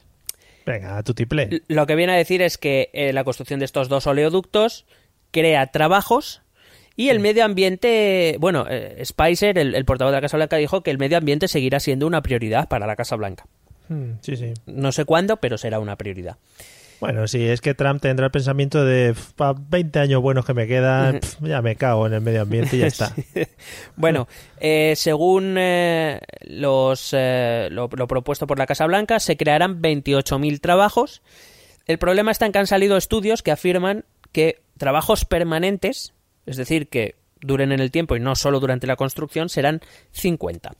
[0.66, 1.62] Venga, tu tiple.
[1.68, 4.86] Lo que viene a decir es que eh, la construcción de estos dos oleoductos
[5.30, 6.43] crea trabajos
[6.96, 10.82] y el medio ambiente, bueno, eh, Spicer, el, el portavoz de la Casa Blanca, dijo
[10.82, 13.46] que el medio ambiente seguirá siendo una prioridad para la Casa Blanca.
[13.88, 14.54] Mm, sí, sí.
[14.66, 16.36] No sé cuándo, pero será una prioridad.
[17.00, 20.66] Bueno, sí, es que Trump tendrá el pensamiento de para 20 años buenos que me
[20.66, 23.14] quedan, pf, ya me cago en el medio ambiente y ya está.
[23.96, 24.26] Bueno,
[24.58, 30.60] eh, según eh, los, eh, lo, lo propuesto por la Casa Blanca, se crearán 28.000
[30.60, 31.20] trabajos.
[31.86, 36.14] El problema está en que han salido estudios que afirman que trabajos permanentes,
[36.46, 39.80] es decir, que duren en el tiempo y no solo durante la construcción, serán
[40.12, 40.72] 50.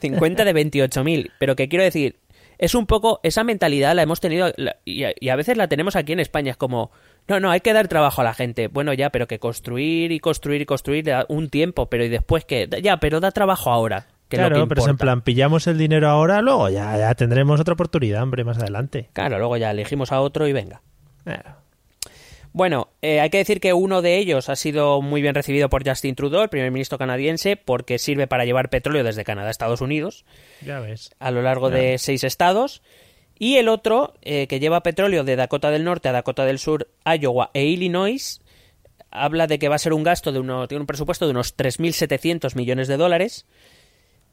[0.00, 1.32] 50 de 28.000.
[1.38, 2.20] Pero que quiero decir,
[2.58, 4.52] es un poco esa mentalidad la hemos tenido
[4.84, 6.52] y a, veces la tenemos aquí en España.
[6.52, 6.90] Es como,
[7.28, 8.68] no, no, hay que dar trabajo a la gente.
[8.68, 12.44] Bueno, ya, pero que construir y construir y construir da un tiempo, pero y después
[12.44, 14.06] que, ya, pero da trabajo ahora.
[14.28, 17.60] Que claro, que pero es en plan, pillamos el dinero ahora, luego ya, ya tendremos
[17.60, 19.08] otra oportunidad, hombre, más adelante.
[19.12, 20.82] Claro, luego ya elegimos a otro y venga.
[21.22, 21.65] Claro.
[22.56, 25.86] Bueno, eh, hay que decir que uno de ellos ha sido muy bien recibido por
[25.86, 29.82] Justin Trudeau, el primer ministro canadiense, porque sirve para llevar petróleo desde Canadá a Estados
[29.82, 30.24] Unidos
[30.62, 31.10] Ya ves.
[31.18, 32.80] a lo largo de seis estados.
[33.38, 36.88] Y el otro, eh, que lleva petróleo de Dakota del Norte a Dakota del Sur,
[37.04, 38.40] Iowa e Illinois,
[39.10, 41.58] habla de que va a ser un gasto de uno, tiene un presupuesto de unos
[41.58, 43.44] 3.700 millones de dólares,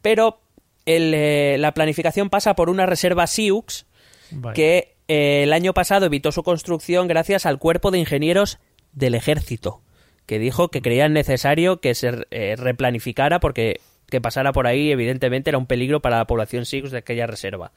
[0.02, 0.40] pero
[0.86, 3.86] el, eh, la planificación pasa por una reserva Sioux
[4.32, 4.56] Vale.
[4.56, 8.60] que el año pasado evitó su construcción gracias al cuerpo de ingenieros
[8.94, 9.82] del ejército,
[10.26, 15.50] que dijo que creían necesario que se eh, replanificara porque que pasara por ahí evidentemente
[15.50, 17.72] era un peligro para la población Sioux de aquella reserva.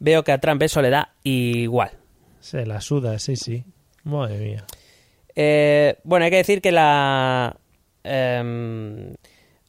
[0.00, 1.92] Veo que a Trump eso le da igual.
[2.40, 3.64] Se la suda, sí, sí.
[4.04, 4.64] Madre mía.
[5.34, 7.56] Eh, bueno, hay que decir que la.
[8.04, 9.14] em,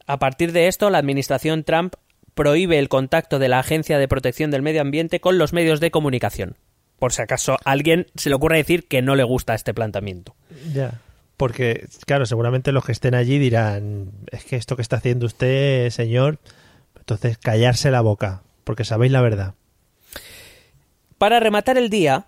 [0.05, 1.93] a partir de esto, la administración Trump
[2.33, 5.91] prohíbe el contacto de la Agencia de Protección del Medio Ambiente con los medios de
[5.91, 6.57] comunicación.
[6.99, 10.35] Por si acaso a alguien se le ocurre decir que no le gusta este planteamiento.
[10.73, 10.99] Ya.
[11.37, 15.89] Porque, claro, seguramente los que estén allí dirán, es que esto que está haciendo usted,
[15.89, 16.39] señor,
[16.97, 19.53] entonces callarse la boca, porque sabéis la verdad.
[21.17, 22.27] Para rematar el día,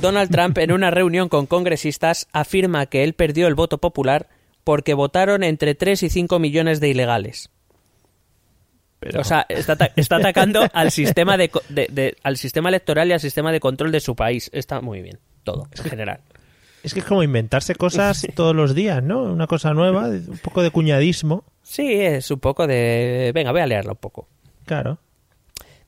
[0.00, 4.28] Donald Trump en una reunión con congresistas afirma que él perdió el voto popular
[4.64, 7.50] porque votaron entre 3 y 5 millones de ilegales.
[9.00, 13.08] Pero, O sea, está, ata- está atacando al sistema de, de- de- al sistema electoral
[13.08, 14.50] y al sistema de control de su país.
[14.52, 16.20] Está muy bien, todo, en general.
[16.82, 19.22] es que es como inventarse cosas todos los días, ¿no?
[19.22, 21.44] Una cosa nueva, un poco de cuñadismo.
[21.62, 23.30] Sí, es un poco de...
[23.34, 24.26] Venga, voy a leerlo un poco.
[24.64, 24.98] Claro.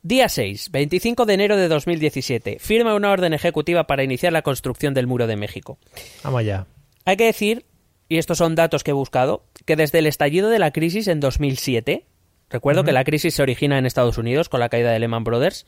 [0.02, 2.58] Día 6, 25 de enero de 2017.
[2.58, 5.78] Firma una orden ejecutiva para iniciar la construcción del Muro de México.
[6.24, 6.66] Vamos allá.
[7.04, 7.66] Hay que decir,
[8.08, 11.20] y estos son datos que he buscado, que desde el estallido de la crisis en
[11.20, 12.06] 2007,
[12.50, 15.66] recuerdo que la crisis se origina en Estados Unidos con la caída de Lehman Brothers,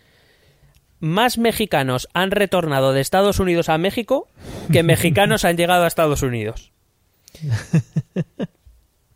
[1.01, 4.29] más mexicanos han retornado de Estados Unidos a México
[4.71, 6.73] que mexicanos han llegado a Estados Unidos.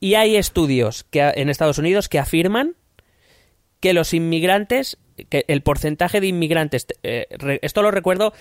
[0.00, 2.74] Y hay estudios que, en Estados Unidos que afirman
[3.80, 4.98] que los inmigrantes,
[5.28, 8.32] que el porcentaje de inmigrantes, eh, re- esto lo recuerdo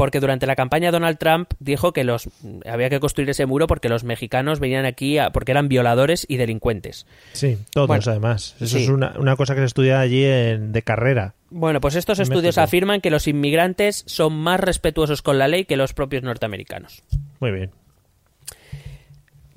[0.00, 2.30] porque durante la campaña Donald Trump dijo que los
[2.64, 6.38] había que construir ese muro porque los mexicanos venían aquí a- porque eran violadores y
[6.38, 7.04] delincuentes.
[7.34, 8.56] Sí, todos Bueno, además.
[8.60, 8.84] Eso sí.
[8.84, 11.34] es una, una cosa que se estudia allí en- de carrera.
[11.50, 12.62] Bueno, pues estos estudios México.
[12.62, 17.02] afirman que los inmigrantes son más respetuosos con la ley que los propios norteamericanos.
[17.38, 17.70] Muy bien.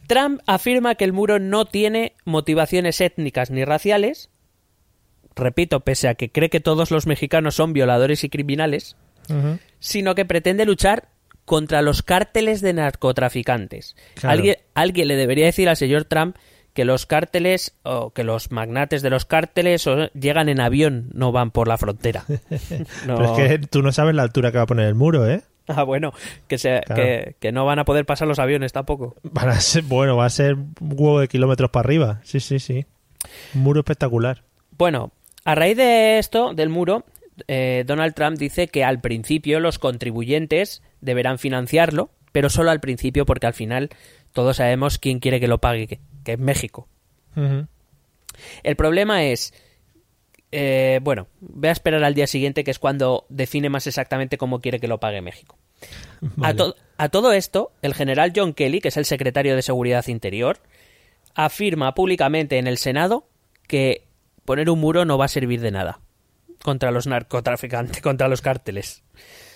[0.08, 4.30] Trump afirma que el muro no tiene motivaciones étnicas ni raciales.
[5.38, 8.98] Repito, pese a que cree que todos los mexicanos son violadores y criminales.
[9.84, 11.10] Sino que pretende luchar
[11.44, 13.96] contra los cárteles de narcotraficantes.
[14.16, 14.32] Claro.
[14.34, 16.38] Alguien, alguien le debería decir al señor Trump
[16.74, 21.32] que los cárteles o que los magnates de los cárteles o- llegan en avión, no
[21.34, 22.24] van por la frontera.
[23.06, 25.28] No- Pero es que tú no sabes la altura que va a poner el muro,
[25.30, 25.42] ¿eh?
[25.68, 26.14] Ah, bueno,
[26.48, 27.02] que, se- Claro.
[27.04, 29.16] que, que no van a poder pasar los aviones tampoco.
[29.24, 32.22] Van a ser, bueno, va a ser un huevo de kilómetros para arriba.
[32.24, 32.86] Sí, sí, sí.
[33.54, 34.44] Un muro espectacular.
[34.78, 35.12] Bueno,
[35.46, 37.06] a raíz de esto, del muro,
[37.48, 43.26] eh, Donald Trump dice que al principio los contribuyentes deberán financiarlo, pero solo al principio
[43.26, 43.90] porque al final
[44.32, 46.88] todos sabemos quién quiere que lo pague, que, que es México.
[48.64, 49.54] El problema es,
[50.52, 54.60] eh, bueno, voy a esperar al día siguiente, que es cuando define más exactamente cómo
[54.60, 55.58] quiere que lo pague México.
[56.42, 56.54] A,
[56.98, 60.60] a todo esto, el general John Kelly, que es el secretario de Seguridad Interior,
[61.36, 63.28] afirma públicamente en el Senado
[63.68, 64.06] que
[64.46, 66.00] poner un muro no va a servir de nada
[66.64, 69.04] contra los narcotraficantes, contra los cárteles.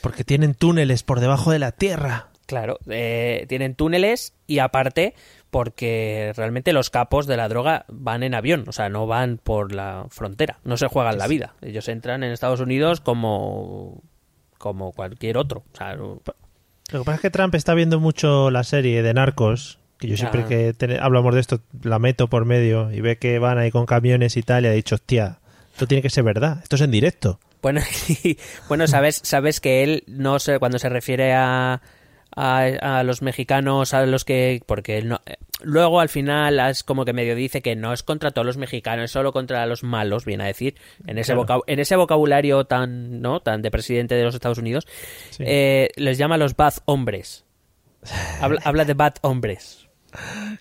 [0.01, 2.27] Porque tienen túneles por debajo de la tierra.
[2.45, 5.15] Claro, eh, tienen túneles y aparte
[5.49, 9.73] porque realmente los capos de la droga van en avión, o sea, no van por
[9.73, 11.55] la frontera, no se juegan la vida.
[11.61, 14.01] Ellos entran en Estados Unidos como
[14.57, 15.63] como cualquier otro.
[15.73, 19.79] O sea, Lo que pasa es que Trump está viendo mucho la serie de Narcos,
[19.97, 23.39] que yo siempre que te- hablamos de esto la meto por medio y ve que
[23.39, 25.39] van ahí con camiones y tal y ha dicho, hostia,
[25.77, 27.39] esto tiene que ser verdad, esto es en directo.
[27.61, 27.81] Bueno,
[28.23, 28.37] y-
[28.67, 31.81] bueno, sabes, sabes que él no sé cuando se refiere a,
[32.35, 35.21] a, a los mexicanos, a los que, porque él no,
[35.61, 39.05] luego al final es como que medio dice que no es contra todos los mexicanos,
[39.05, 41.45] es solo contra los malos, viene a decir, en ese, Claro.
[41.47, 44.87] vocab- en ese vocabulario tan, no, tan de presidente de los Estados Unidos,
[45.29, 45.43] Sí.
[45.45, 47.45] eh, les llama los bad hombres.
[48.41, 49.87] Habla, habla de bad hombres.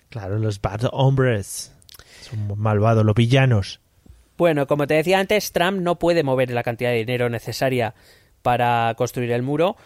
[0.09, 1.73] Claro, los bad hombres.
[2.21, 3.79] Son malvados, los villanos.
[4.37, 7.95] Bueno, como te decía antes, Trump no puede mover la cantidad de dinero necesaria
[8.43, 9.77] para construir el muro,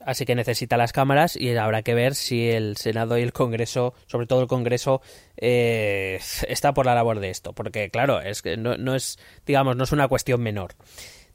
[0.00, 3.94] así que necesita las cámaras y habrá que ver si el Senado y el Congreso,
[4.06, 5.00] sobre todo el Congreso,
[5.38, 9.74] eh, está por la labor de esto, porque claro, es que no, no es, digamos,
[9.74, 10.74] no es una cuestión menor.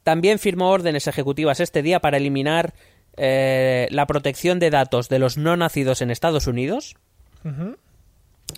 [0.04, 2.74] También firmó órdenes ejecutivas este día para eliminar
[3.18, 6.96] eh, la protección de datos de los no nacidos en Estados Unidos.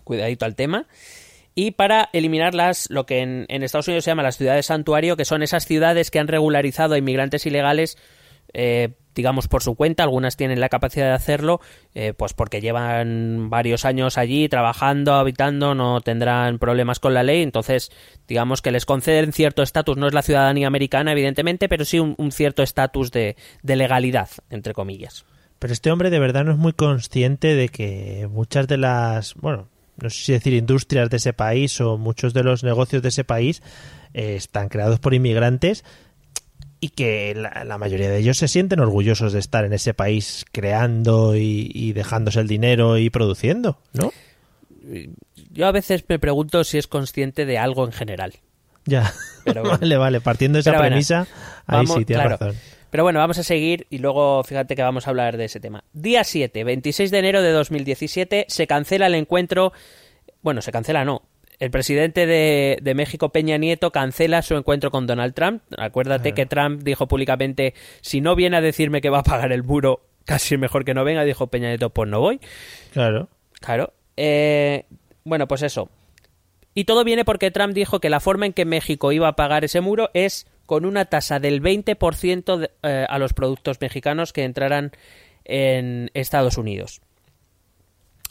[0.03, 0.87] Cuidadito al tema
[1.55, 5.17] y para eliminar las, lo que en, en Estados Unidos se llama las ciudades santuario,
[5.17, 7.97] que son esas ciudades que han regularizado a inmigrantes ilegales,
[8.53, 10.03] eh, digamos, por su cuenta.
[10.03, 11.59] Algunas tienen la capacidad de hacerlo,
[11.93, 17.41] eh, pues porque llevan varios años allí trabajando, habitando, no tendrán problemas con la ley.
[17.41, 17.91] Entonces,
[18.27, 19.97] digamos que les conceden cierto estatus.
[19.97, 24.73] No es la ciudadanía americana, evidentemente, pero sí un, cierto estatus de, de legalidad, entre
[24.73, 25.25] comillas.
[25.59, 29.67] Pero este hombre de verdad no es muy consciente de que muchas de las, bueno,
[30.01, 33.23] no sé si decir industrias de ese país o muchos de los negocios de ese
[33.23, 33.61] país
[34.13, 35.83] eh, están creados por inmigrantes
[36.79, 40.45] y que la, la mayoría de ellos se sienten orgullosos de estar en ese país
[40.51, 44.11] creando y, y dejándose el dinero y produciendo, ¿no?
[45.51, 48.33] Yo a veces me pregunto si es consciente de algo en general.
[48.85, 49.77] Ya, Pero bueno.
[49.79, 51.27] vale, vale, partiendo de esa Pero bueno, premisa,
[51.67, 52.37] ahí Vamos- sí, tienes claro.
[52.39, 52.55] razón.
[52.91, 55.83] Pero bueno, vamos a seguir y luego fíjate que vamos a hablar de ese tema.
[55.93, 59.71] Día 7, 26 de enero de 2017, se cancela el encuentro.
[60.41, 61.23] Bueno, se cancela no.
[61.57, 65.61] El presidente de, de México, Peña Nieto, cancela su encuentro con Donald Trump.
[65.77, 69.63] Acuérdate que Trump dijo públicamente, si no viene a decirme que va a pagar el
[69.63, 71.23] muro, casi mejor que no venga.
[71.23, 72.41] Dijo Peña Nieto, pues no voy.
[72.91, 73.29] Claro.
[73.61, 73.93] Claro.
[74.17, 74.85] Eh,
[75.23, 75.89] bueno, pues eso.
[76.73, 79.63] Y todo viene porque Trump dijo que la forma en que México iba a pagar
[79.63, 84.43] ese muro es con una tasa del 20% de- eh, a los productos mexicanos que
[84.43, 84.91] entraran
[85.45, 87.01] en Estados Unidos.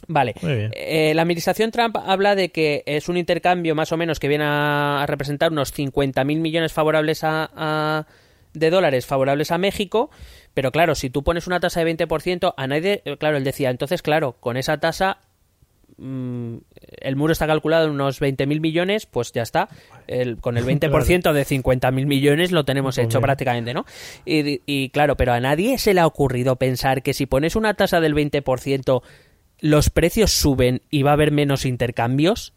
[0.07, 0.33] Vale.
[0.73, 4.43] Eh, la administración Trump habla de que es un intercambio más o menos que viene
[4.45, 8.07] a, a representar unos 50.000 millones favorables a, a-
[8.53, 10.09] de dólares favorables a México,
[10.53, 13.69] pero claro, si tú pones una tasa de 20%, a nadie, eh, claro, él decía,
[13.69, 15.19] entonces claro, con esa tasa
[16.01, 16.57] mm,
[17.01, 19.69] el muro está calculado en unos 20.000 millones, pues ya está.
[20.07, 23.23] El- con el 20% de 50.000 millones lo tenemos Muy hecho bien.
[23.23, 23.85] prácticamente, ¿no?
[24.25, 27.73] Y, y claro, pero a nadie se le ha ocurrido pensar que si pones una
[27.75, 29.01] tasa del 20%,
[29.59, 32.53] los precios suben y va a haber menos intercambios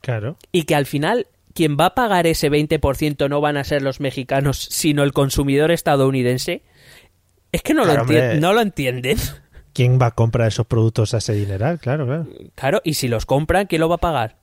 [0.00, 0.36] Claro.
[0.52, 3.98] y que al final quien va a pagar ese 20% no van a ser los
[4.00, 6.62] mexicanos, sino el consumidor estadounidense.
[7.52, 9.16] Es que no, Claro, lo, enti- no lo entienden.
[9.76, 11.78] ¿Quién va a comprar esos productos a ese dineral?
[11.78, 12.26] Claro, claro.
[12.54, 14.36] Claro, y si los compran, ¿quién lo va a pagar?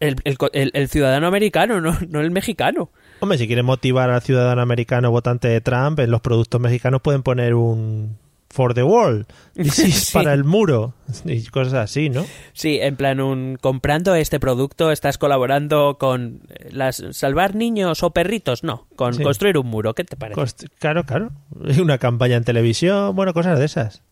[0.00, 2.90] El, el el- el ciudadano americano, no, no el mexicano.
[3.20, 7.22] Hombre, si quieren motivar al ciudadano americano votante de Trump, en los productos mexicanos pueden
[7.22, 8.16] poner un
[8.48, 10.12] for the wall, this is Sí.
[10.14, 12.24] para el muro y cosas así, ¿no?
[12.52, 18.10] Sí, en plan, un, comprando este producto estás colaborando con eh, las salvar niños o
[18.12, 19.24] perritos, no, con Sí.
[19.24, 20.40] construir un muro, ¿qué te parece?
[20.40, 21.32] Cost- claro, claro.
[21.82, 24.03] Una campaña en televisión, bueno, cosas de esas.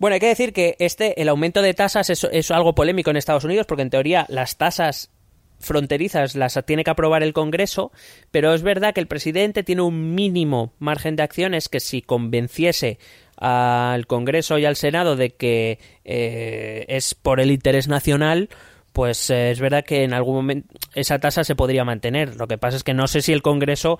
[0.00, 3.44] Bueno, hay que decir que este, el aumento de tasas es, algo polémico en Estados
[3.44, 5.10] Unidos, porque en teoría las tasas
[5.58, 7.92] fronterizas las tiene que aprobar el Congreso,
[8.30, 12.98] pero es verdad que el presidente tiene un mínimo margen de acciones que si convenciese
[13.36, 18.48] al Congreso y al Senado de que eh, es por el interés nacional,
[18.94, 22.36] pues eh, es verdad que en algún momento esa tasa se podría mantener.
[22.36, 23.98] Lo que pasa es que no sé si el Congreso,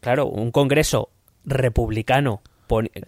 [0.00, 1.10] claro, un Congreso
[1.44, 2.42] republicano,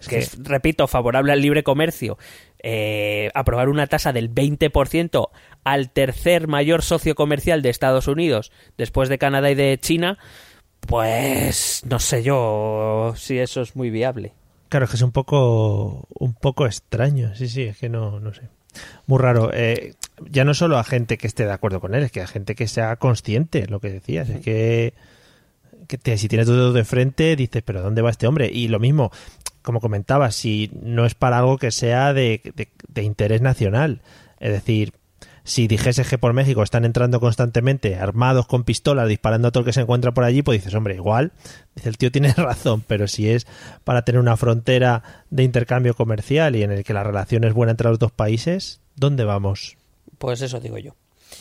[0.08, 2.18] que es, repito, favorable al libre comercio,
[2.62, 5.28] eh, aprobar una tasa del 20%
[5.64, 10.18] al tercer mayor socio comercial de Estados Unidos, después de Canadá y de China,
[10.86, 14.32] pues no sé yo si eso es muy viable.
[14.68, 17.34] Claro, es que es un poco, un poco extraño.
[17.34, 18.42] Sí, sí, es que no, no sé.
[19.06, 19.50] Muy raro.
[19.54, 19.94] Eh,
[20.30, 22.54] ya no solo a gente que esté de acuerdo con él, es que a gente
[22.54, 24.28] que sea consciente, lo que decías.
[24.28, 24.92] Es que,
[25.88, 28.50] que te- si tienes tu dedo de frente, dices, pero ¿dónde va este hombre?
[28.52, 29.10] Y lo mismo,
[29.68, 34.00] como comentabas, si no es para algo que sea de, de- de interés nacional.
[34.40, 34.94] Es decir,
[35.44, 39.66] si dijese que por México están entrando constantemente armados con pistolas disparando a todo el
[39.66, 41.32] que se encuentra por allí, pues dices, hombre, igual,
[41.76, 43.46] dice el tío tiene razón, pero si es
[43.84, 47.72] para tener una frontera de intercambio comercial y en el que la relación es buena
[47.72, 49.76] entre los dos países, ¿dónde vamos?
[50.16, 50.94] Pues eso digo yo.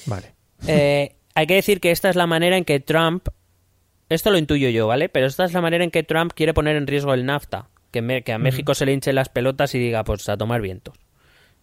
[0.05, 0.33] Vale.
[0.67, 3.27] Eh, hay que decir que esta es la manera en que Trump,
[4.09, 5.09] esto lo intuyo yo, ¿vale?
[5.09, 7.67] Pero esta es la manera en que Trump quiere poner en riesgo el NAFTA.
[7.97, 10.61] Que, me- que a México se le hinchen las pelotas y diga, pues a tomar
[10.61, 10.95] vientos.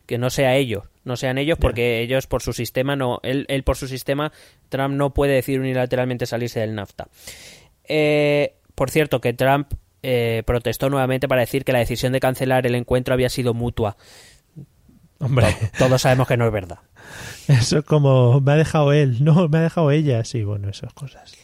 [0.07, 3.63] Que no sea ellos, no sean ellos porque ellos por su sistema no, él, él
[3.63, 4.33] por su sistema,
[4.69, 7.07] Trump no puede decir unilateralmente salirse del NAFTA.
[7.85, 9.73] Eh, por cierto, que Trump
[10.03, 13.97] eh, protestó nuevamente para decir que la decisión de cancelar el encuentro había sido mutua.
[15.21, 15.47] Hombre,
[15.79, 16.81] Todos sabemos que no es verdad.
[17.49, 20.25] eso es como, me ha dejado él, no, me ha dejado ella.
[20.25, 21.35] Sí, bueno, esas cosas.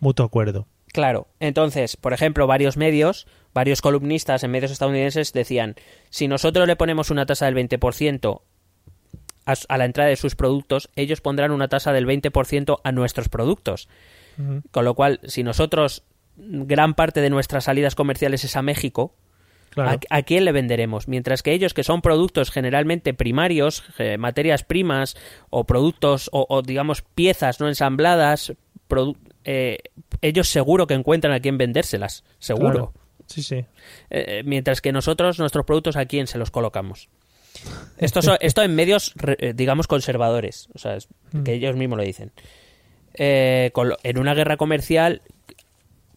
[0.00, 0.66] Mutuo acuerdo.
[0.92, 5.76] Claro, entonces, por ejemplo, varios medios, varios columnistas en medios estadounidenses decían,
[6.10, 8.42] si nosotros le ponemos una tasa del 20%
[9.46, 13.28] a, a la entrada de sus productos, ellos pondrán una tasa del 20% a nuestros
[13.28, 13.88] productos.
[14.72, 16.02] Con lo cual, si nosotros
[16.36, 19.14] gran parte de nuestras salidas comerciales es a México,
[19.70, 19.98] Claro.
[20.08, 21.08] ¿A, a quién le venderemos?
[21.08, 25.16] Mientras que ellos, que son productos generalmente primarios, eh, materias primas
[25.50, 28.52] o productos o, o, digamos piezas no ensambladas,
[29.42, 29.78] eh,
[30.20, 32.92] ellos seguro que encuentran a quién vendérselas, seguro.
[32.92, 33.03] Claro.
[33.26, 33.64] Sí, sí.
[34.10, 37.08] Eh, mientras que nosotros, nuestros productos, ¿a quién se los colocamos?
[37.98, 41.08] Esto, so- esto en medios, eh, digamos, conservadores, o sea, es-
[41.44, 42.32] que ellos mismos lo dicen.
[43.14, 45.22] Eh, con en una guerra comercial,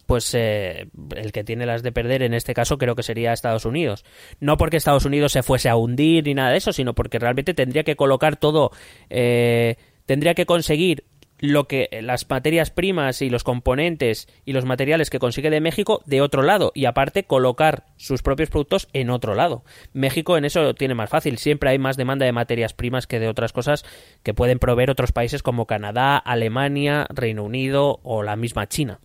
[0.08, 3.66] pues eh, el que tiene las de perder en este caso creo que sería Estados
[3.66, 4.04] Unidos.
[4.40, 7.54] No porque Estados Unidos se fuese a hundir ni nada de eso, sino porque realmente
[7.54, 8.72] tendría que colocar todo,
[9.10, 11.04] eh, tendría que conseguir
[11.40, 16.02] lo que las materias primas y los componentes y los materiales que consigue de México
[16.06, 19.64] de otro lado y aparte colocar sus propios productos en otro lado.
[19.94, 23.20] México en eso lo tiene más fácil, siempre hay más demanda de materias primas que
[23.20, 23.86] de otras cosas
[24.24, 29.00] que pueden proveer otros países como Canadá, Alemania, Reino Unido o la misma China.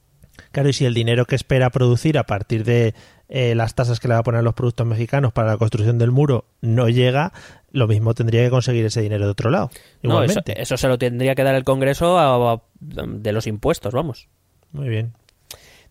[0.53, 2.95] Claro, y si el dinero que espera producir a partir de
[3.29, 6.11] eh, las tasas que le va a poner los productos mexicanos para la construcción del
[6.11, 7.33] muro no llega,
[7.71, 9.71] lo mismo tendría que conseguir ese dinero de otro lado.
[10.03, 10.61] No, eso, Igualmente.
[10.61, 14.29] eso se lo tendría que dar el Congreso a- a- de los impuestos, vamos.
[14.73, 15.13] Muy bien.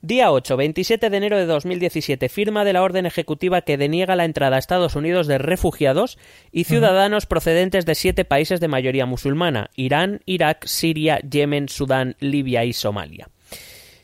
[0.03, 4.25] Día 8, 27 de enero de 2017, firma de la orden ejecutiva que deniega la
[4.25, 6.17] entrada a Estados Unidos de refugiados
[6.51, 12.65] y ciudadanos procedentes de siete países de mayoría musulmana, Irán, Irak, Siria, Yemen, Sudán, Libia
[12.65, 13.29] y Somalia.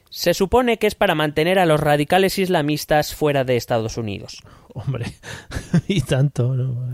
[0.10, 4.42] Se supone que es para mantener a los radicales islamistas fuera de Estados Unidos.
[4.74, 5.06] Hombre,
[5.88, 6.92] y tanto, ¿no?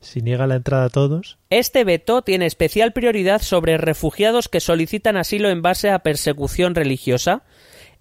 [0.00, 1.38] Si niega la entrada a todos.
[1.48, 7.42] Este veto tiene especial prioridad sobre refugiados que solicitan asilo en base a persecución religiosa,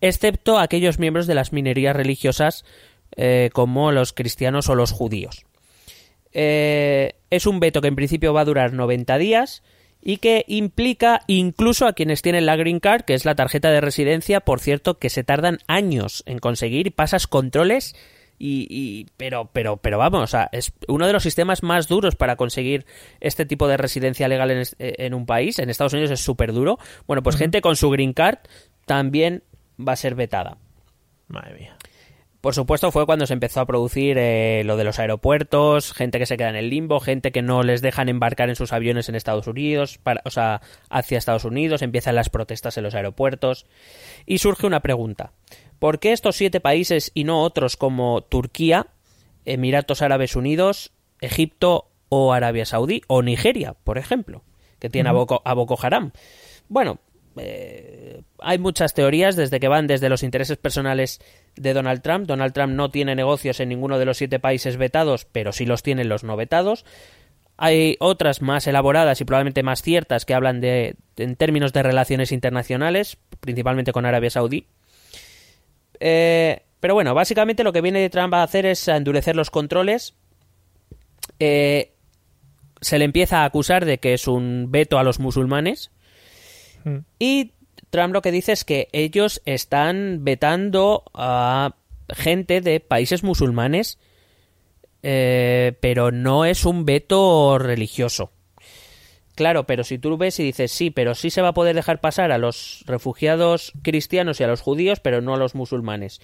[0.01, 2.65] excepto aquellos miembros de las minorías religiosas
[3.15, 5.45] eh, como los cristianos o los judíos.
[6.33, 9.63] Eh, es un veto que en principio va a durar 90 días
[10.05, 13.79] y que implica incluso a quienes tienen la Green Card, que es la tarjeta de
[13.81, 17.95] residencia, por cierto, que se tardan años en conseguir, pasas controles
[18.37, 22.15] y, y- pero pero pero vamos, o sea, es uno de los sistemas más duros
[22.15, 22.85] para conseguir
[23.21, 25.59] este tipo de residencia legal en, eh, en un país.
[25.59, 26.77] En Estados Unidos es súper duro.
[27.07, 28.39] Bueno, pues gente con su Green Card
[28.85, 29.43] también
[29.79, 30.57] va a ser vetada.
[31.29, 31.77] Madre mía.
[32.43, 36.25] Por supuesto, fue cuando se empezó a producir eh, lo de los aeropuertos, gente que
[36.25, 39.15] se queda en el limbo, gente que no les dejan embarcar en sus aviones en
[39.15, 43.65] Estados Unidos, para, o sea, hacia Estados Unidos, empiezan las protestas en los aeropuertos.
[44.25, 45.31] Y surge una pregunta.
[45.79, 48.87] ¿Por qué estos siete países y no otros como Turquía,
[49.45, 50.91] Emiratos Árabes Unidos,
[51.21, 54.43] Egipto o Arabia Saudí o Nigeria, por ejemplo,
[54.79, 56.11] que tiene a, Boko, a Boko Haram?
[56.67, 56.99] Bueno,
[57.37, 61.19] eh, hay muchas teorías desde que van desde los intereses personales
[61.55, 62.27] de Donald Trump.
[62.27, 65.83] Donald Trump no tiene negocios en ninguno de los siete países vetados, pero sí los
[65.83, 66.85] tienen los no vetados.
[67.57, 72.31] Hay otras más elaboradas y probablemente más ciertas que hablan de en términos de relaciones
[72.31, 74.65] internacionales, principalmente con Arabia Saudí.
[75.99, 80.15] Eh, pero bueno, básicamente lo que viene Trump a hacer es a endurecer los controles.
[81.39, 81.93] Eh,
[82.81, 85.91] se le empieza a acusar de que es un veto a los musulmanes.
[87.19, 87.51] Y
[87.89, 91.75] Trump lo que dice es que ellos están vetando a
[92.09, 93.99] gente de países musulmanes,
[95.03, 98.31] eh, pero no es un veto religioso.
[99.35, 102.01] Claro, pero si tú ves y dices sí, pero sí se va a poder dejar
[102.01, 106.21] pasar a los refugiados cristianos y a los judíos, pero no a los musulmanes.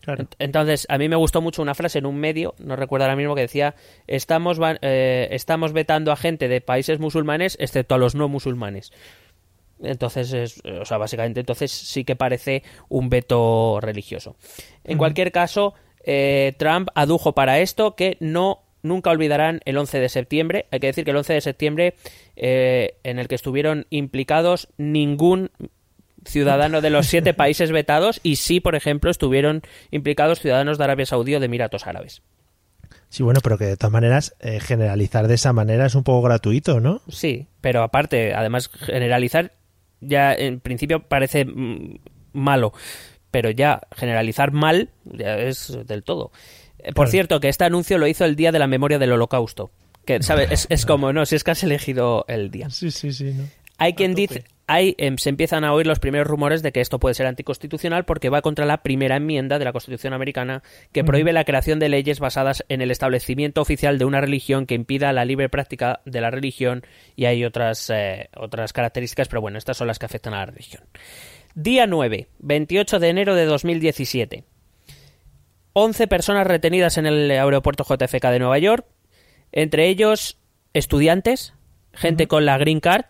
[0.00, 0.26] Claro.
[0.38, 3.34] Entonces, a mí me gustó mucho una frase en un medio, no recuerdo ahora mismo,
[3.34, 3.74] que decía,
[4.06, 8.92] estamos, eh, estamos vetando a gente de países musulmanes, excepto a los no musulmanes.
[9.82, 14.36] Entonces, es- o sea, básicamente, entonces sí que parece un veto religioso.
[14.84, 15.74] En cualquier caso,
[16.04, 20.66] eh, Trump adujo para esto que no nunca olvidarán el 11 de septiembre.
[20.70, 21.94] Hay que decir que el 11 de septiembre,
[22.36, 25.50] eh, en el que estuvieron implicados ningún
[26.24, 31.06] ciudadano de los siete países vetados y sí, por ejemplo, estuvieron implicados ciudadanos de Arabia
[31.06, 32.22] Saudí o de Emiratos Árabes.
[33.10, 36.22] Sí, bueno, pero que de todas maneras eh, generalizar de esa manera es un poco
[36.22, 37.00] gratuito, ¿no?
[37.08, 39.52] Sí, pero aparte, además, generalizar
[40.00, 41.98] ya en principio parece mm,
[42.32, 42.72] malo,
[43.30, 46.30] pero ya generalizar mal ya es del todo.
[46.78, 47.10] Eh, Por Claro.
[47.10, 49.70] cierto, que este anuncio lo hizo el día de la memoria del holocausto.
[50.04, 50.50] Que, ¿sabes?
[50.50, 52.70] Es, es como, no, si es que has elegido el día.
[52.70, 53.44] Sí, sí, sí, ¿no?
[53.78, 57.00] Hay quien dice, hay, em, se empiezan a oír los primeros rumores de que esto
[57.00, 60.62] puede ser anticonstitucional porque va contra la primera enmienda de la Constitución americana
[60.92, 64.74] que prohíbe la creación de leyes basadas en el establecimiento oficial de una religión que
[64.74, 66.82] impida la libre práctica de la religión
[67.16, 70.46] y hay otras, eh, otras características, pero bueno, estas son las que afectan a la
[70.46, 70.84] religión.
[71.54, 74.44] Día 9, 28 de enero de 2017.
[75.72, 78.86] 11 personas retenidas en el aeropuerto JFK de Nueva York,
[79.50, 80.36] entre ellos
[80.74, 81.54] estudiantes,
[81.94, 83.06] gente con la Green Card,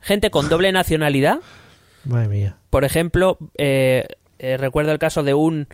[0.00, 1.40] gente con doble nacionalidad.
[2.04, 2.56] Madre mía.
[2.70, 4.06] Por ejemplo, eh,
[4.38, 5.68] eh, recuerdo el caso de un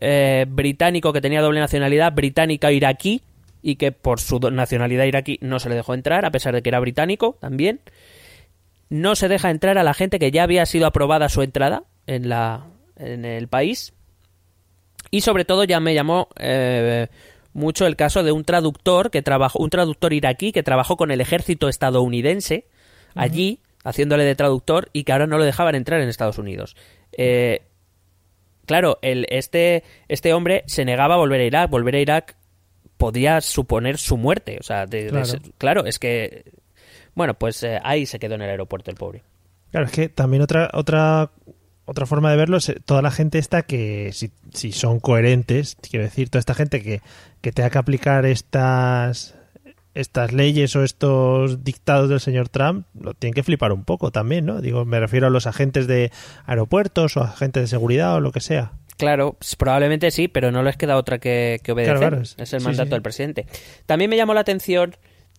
[0.00, 3.22] eh, británico que tenía doble nacionalidad, británica-iraquí,
[3.62, 6.70] y que por su nacionalidad iraquí no se le dejó entrar, a pesar de que
[6.70, 7.80] era británico también.
[8.88, 12.28] No se deja entrar a la gente que ya había sido aprobada su entrada en,
[12.28, 12.66] la,
[12.96, 13.92] en el país.
[15.10, 16.28] Y sobre todo ya me llamó
[17.52, 21.20] mucho el caso de un traductor que trabajó, un traductor iraquí que trabajó con el
[21.20, 22.66] ejército estadounidense
[23.14, 26.76] allí, haciéndole de traductor, y que ahora no lo dejaban entrar en Estados Unidos.
[27.12, 27.62] Eh,
[28.66, 31.70] claro, el, este, este hombre se negaba a volver a Irak.
[31.70, 32.36] Volver a Irak
[32.96, 34.58] podía suponer su muerte.
[34.60, 35.10] O sea, de-
[35.58, 36.44] claro, es que.
[37.14, 39.22] Bueno, pues eh, ahí se quedó en el aeropuerto el pobre.
[39.70, 41.30] Claro, es que también otra otra
[41.84, 45.76] otra forma de verlo es eh, toda la gente esta que si, si son coherentes,
[45.88, 47.00] quiero decir, toda esta gente que,
[47.40, 49.34] que tenga que aplicar estas
[49.94, 54.46] estas leyes o estos dictados del señor Trump, lo tienen que flipar un poco también,
[54.46, 54.60] ¿no?
[54.60, 56.10] Digo, me refiero a los agentes de
[56.46, 58.72] aeropuertos o agentes de seguridad o lo que sea.
[58.96, 61.96] Claro, probablemente sí, pero no les queda otra que, que obedecer.
[61.96, 62.90] Claro, claro, es- el mandato sí.
[62.92, 63.46] del presidente.
[63.86, 64.94] También me llamó la atención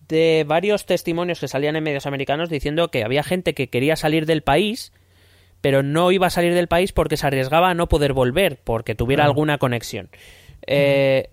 [0.08, 4.26] de varios testimonios que salían en medios americanos diciendo que había gente que quería salir
[4.26, 4.92] del país,
[5.60, 8.94] pero no iba a salir del país porque se arriesgaba a no poder volver, porque
[8.96, 9.30] tuviera Claro.
[9.30, 10.10] alguna conexión.
[10.66, 11.30] Eh,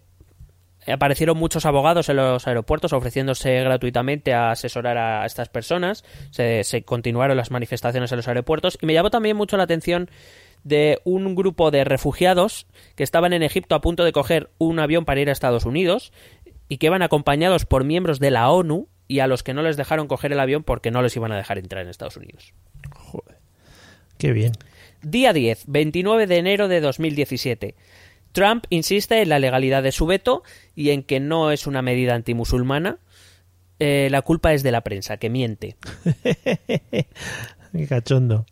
[0.92, 6.04] aparecieron muchos abogados en los aeropuertos ofreciéndose gratuitamente a asesorar a estas personas.
[6.32, 8.78] Se, se continuaron las manifestaciones en los aeropuertos.
[8.82, 10.10] Y me llamó también mucho la atención
[10.64, 15.06] de un grupo de refugiados que estaban en Egipto a punto de coger un avión
[15.06, 16.12] para ir a Estados Unidos
[16.68, 19.78] y que iban acompañados por miembros de la ONU y a los que no les
[19.78, 22.54] dejaron coger el avión porque no les iban a dejar entrar en Estados Unidos.
[24.18, 24.52] Qué bien.
[25.02, 27.76] Día 10, 29 de enero de 2017.
[28.32, 30.44] Trump insiste en la legalidad de su veto
[30.76, 32.98] y en que no es una medida antimusulmana.
[33.80, 35.78] Eh, la culpa es de la prensa, que miente.
[37.72, 38.46] Qué cachondo.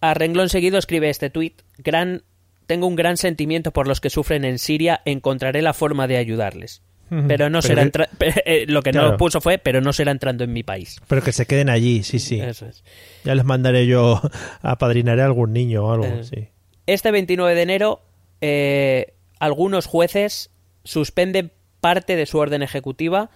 [0.00, 1.62] A renglón seguido escribe este tuit.
[1.78, 2.22] Gran,
[2.66, 5.00] tengo un gran sentimiento por los que sufren en Siria.
[5.04, 6.82] Encontraré la forma de ayudarles.
[7.28, 8.08] Pero no Pero será entra-
[8.44, 9.16] eh, lo que no Claro.
[9.18, 10.96] puso fue, pero no será entrando en mi país.
[11.06, 12.40] Pero que se queden allí, sí, sí.
[12.40, 12.82] Eso es.
[13.24, 14.20] Ya les mandaré yo,
[14.62, 16.24] apadrinaré a algún niño o algo, Eh.
[16.24, 16.48] sí.
[16.86, 18.02] Este 29 de enero,
[18.46, 20.50] eh, algunos jueces
[20.84, 23.30] suspenden parte de su orden ejecutiva.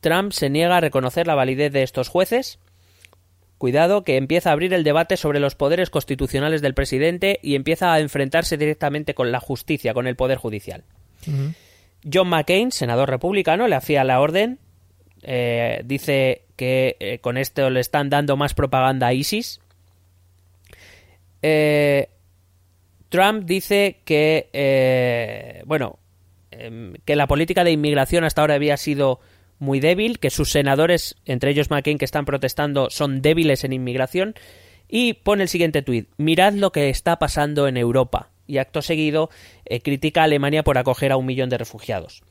[0.00, 2.58] Trump se niega a reconocer la validez de estos jueces.
[3.58, 7.92] Cuidado, que empieza a abrir el debate sobre los poderes constitucionales del presidente y empieza
[7.92, 10.82] a enfrentarse directamente con la justicia, con el poder judicial.
[12.12, 14.58] John McCain, senador republicano, le hacía la orden.
[15.22, 19.60] eh, dice que eh, con esto le están dando más propaganda a ISIS.
[21.40, 22.08] Eh,
[23.14, 25.98] Trump dice que, eh, bueno,
[26.50, 29.20] em, que la política de inmigración hasta ahora había sido
[29.58, 34.34] muy débil, que sus senadores, entre ellos McCain, que están protestando, son débiles en inmigración,
[34.88, 39.30] y pone el siguiente tuit, mirad lo que está pasando en Europa, y acto seguido
[39.64, 42.22] eh, critica a Alemania por acoger a un millón de refugiados.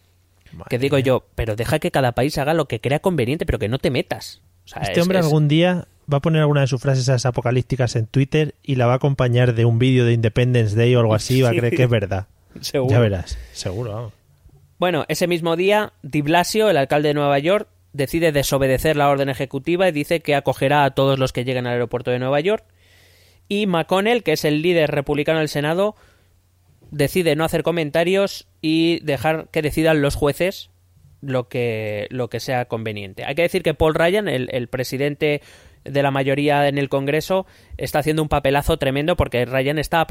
[0.69, 3.69] que digo yo, pero deja que cada país haga lo que crea conveniente, pero que
[3.69, 4.41] no te metas.
[4.65, 7.03] O sea, Este es- hombre es- algún día va a poner alguna de sus frases
[7.03, 10.95] esas apocalípticas en Twitter y la va a acompañar de un vídeo de Independence Day
[10.95, 12.27] o algo así va a creer que es verdad.
[12.61, 12.91] Seguro.
[12.91, 14.13] Ya verás, seguro, vamos.
[14.79, 19.29] Bueno, ese mismo día, Di Blasio, el alcalde de Nueva York, decide desobedecer la orden
[19.29, 22.65] ejecutiva y dice que acogerá a todos los que lleguen al aeropuerto de Nueva York.
[23.47, 25.95] Y McConnell, que es el líder republicano del Senado,
[26.91, 30.69] decide no hacer comentarios y dejar que decidan los jueces
[31.21, 33.23] lo que, lo que sea conveniente.
[33.25, 35.41] Hay que decir que Paul Ryan, el, el presidente
[35.83, 37.45] de la mayoría en el Congreso
[37.77, 40.07] está haciendo un papelazo tremendo porque Ryan está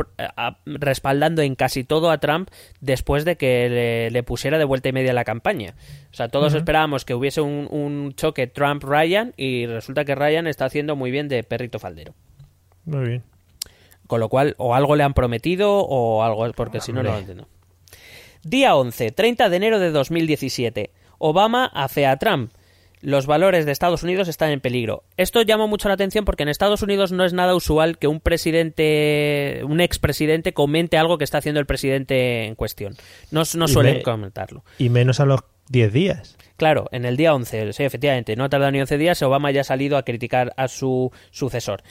[0.67, 2.51] respaldando en casi todo a Trump
[2.81, 5.75] después de que le, pusiera de vuelta y media la campaña.
[6.11, 10.67] O sea, todos esperábamos que hubiese un, un choque Trump-Ryan y resulta que Ryan está
[10.67, 12.15] haciendo muy bien de perrito faldero.
[12.85, 13.23] Muy bien.
[14.07, 17.19] Con lo cual, o algo le han prometido o algo, porque si no, no lo
[17.19, 17.49] entiendo.
[18.45, 20.91] Día 11, 30 de enero de 2017.
[21.19, 22.53] Obama hace a Trump
[23.03, 25.03] los valores de Estados Unidos están en peligro.
[25.17, 28.21] Esto llama mucho la atención porque en Estados Unidos no es nada usual que un
[28.21, 32.95] presidente, un expresidente comente algo que está haciendo el presidente en cuestión.
[33.31, 34.65] No, no suelen comentarlo.
[34.79, 36.39] Y menos a los 10 días.
[36.57, 39.63] Claro, en el día 11, sí, efectivamente, no ha tardado ni 11 días, Obama ya
[39.63, 41.83] ha salido a criticar a su sucesor.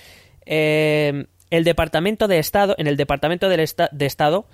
[0.45, 4.47] Eh, el Departamento de Estado, en el Departamento de Estado,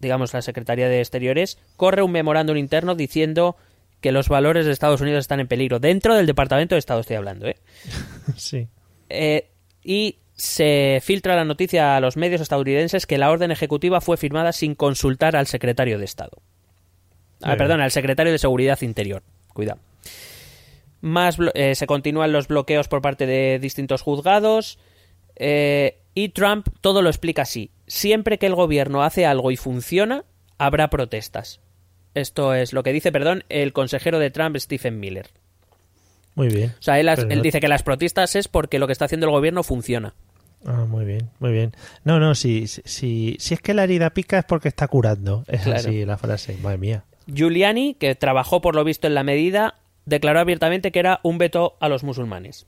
[0.00, 3.56] digamos la Secretaría de Exteriores, corre un memorándum interno diciendo
[4.02, 5.78] que los valores de Estados Unidos están en peligro.
[5.78, 7.56] Dentro del Departamento de Estado estoy hablando, ¿eh?
[8.36, 8.68] sí.
[9.08, 9.48] Eh,
[9.82, 14.52] y se filtra la noticia a los medios estadounidenses que la orden ejecutiva fue firmada
[14.52, 16.42] sin consultar al secretario de Estado.
[17.42, 19.22] Ah, perdón, al secretario de Seguridad Interior.
[19.48, 19.80] Cuidado.
[21.00, 24.78] Más eh, se continúan los bloqueos por parte de distintos juzgados.
[25.36, 27.70] Eh, y Trump todo lo explica así.
[27.86, 30.24] Siempre que el gobierno hace algo y funciona,
[30.58, 31.60] habrá protestas.
[32.14, 35.28] Esto es lo que dice, perdón, el consejero de Trump, Stephen Miller.
[36.34, 36.74] Muy bien.
[36.78, 39.62] O sea, él, dice que las protestas es porque lo que está haciendo el gobierno
[39.62, 40.14] funciona.
[40.64, 41.72] Ah, muy bien, muy bien.
[42.04, 45.44] No, no, si, si, si es que la herida pica es porque está curando.
[45.48, 47.04] Es así la frase, madre mía.
[47.26, 49.74] Giuliani, que trabajó por lo visto en la medida,
[50.06, 52.66] declaró abiertamente que era un veto a los musulmanes.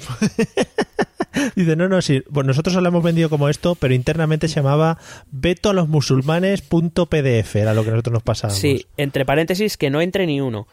[1.56, 4.98] Dice, no, no, sí, pues nosotros lo hemos vendido como esto, pero internamente se llamaba
[5.30, 8.60] veto a los musulmanes.pdf, era lo que nosotros nos pasábamos.
[8.60, 10.66] Sí, entre paréntesis, que no entre ni uno.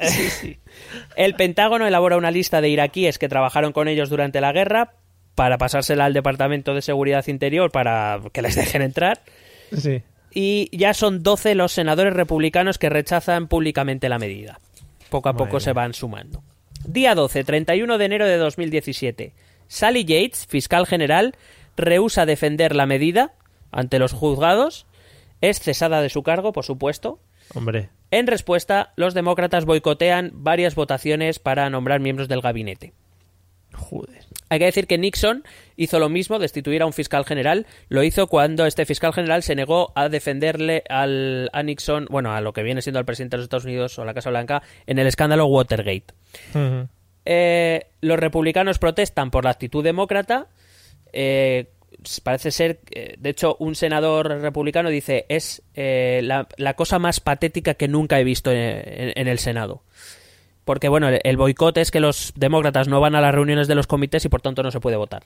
[1.16, 4.92] El Pentágono elabora una lista de iraquíes que trabajaron con ellos durante la guerra
[5.34, 9.22] para pasársela al Departamento de Seguridad Interior para que les dejen entrar.
[9.76, 10.02] Sí.
[10.34, 14.58] Y ya son 12 los senadores republicanos que rechazan públicamente la medida.
[15.10, 16.42] Poco a poco se van sumando.
[16.84, 19.34] Día 12, 31 de enero de 2017.
[19.68, 21.34] Sally Yates, fiscal general,
[21.76, 23.34] rehúsa defender la medida
[23.70, 24.86] ante los juzgados.
[25.40, 27.20] Es cesada de su cargo, por supuesto.
[27.54, 27.90] Hombre.
[28.10, 32.92] En respuesta, los demócratas boicotean varias votaciones para nombrar miembros del gabinete.
[33.74, 34.26] Joder.
[34.52, 35.44] Hay que decir que Nixon
[35.76, 37.66] hizo lo mismo, destituir a un fiscal general.
[37.88, 42.42] Lo hizo cuando este fiscal general se negó a defenderle al, a Nixon, bueno, a
[42.42, 44.98] lo que viene siendo el presidente de los Estados Unidos o la Casa Blanca, en
[44.98, 46.12] el escándalo Watergate.
[47.24, 50.48] Eh, los republicanos protestan por la actitud demócrata.
[51.14, 51.70] Eh,
[52.22, 52.80] parece ser,
[53.16, 58.24] de hecho, un senador republicano dice es eh, la, cosa más patética que nunca he
[58.24, 59.82] visto en el Senado
[60.64, 63.86] porque bueno, el boicot es que los demócratas no van a las reuniones de los
[63.86, 65.24] comités y por tanto no se puede votar.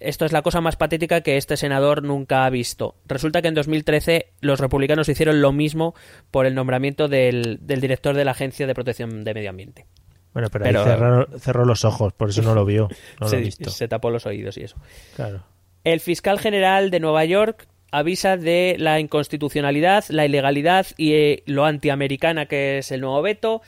[0.00, 2.96] Esto es la cosa más patética que este senador nunca ha visto.
[3.06, 5.94] Resulta que en 2013 los republicanos hicieron lo mismo
[6.32, 9.86] por el nombramiento del, director de la Agencia de Protección de Medio Ambiente.
[10.32, 12.88] Bueno, pero, ahí cerró, los ojos, por eso no lo vio.
[13.20, 13.70] No se, lo visto.
[13.70, 14.76] se tapó los oídos y eso.
[15.14, 15.44] Claro.
[15.84, 21.64] El fiscal general de Nueva York avisa de la inconstitucionalidad, la ilegalidad y eh, lo
[21.64, 23.62] antiamericana que es el nuevo veto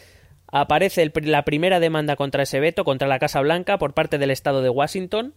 [0.54, 4.62] aparece la primera demanda contra ese veto, contra la Casa Blanca, por parte del Estado
[4.62, 5.34] de Washington.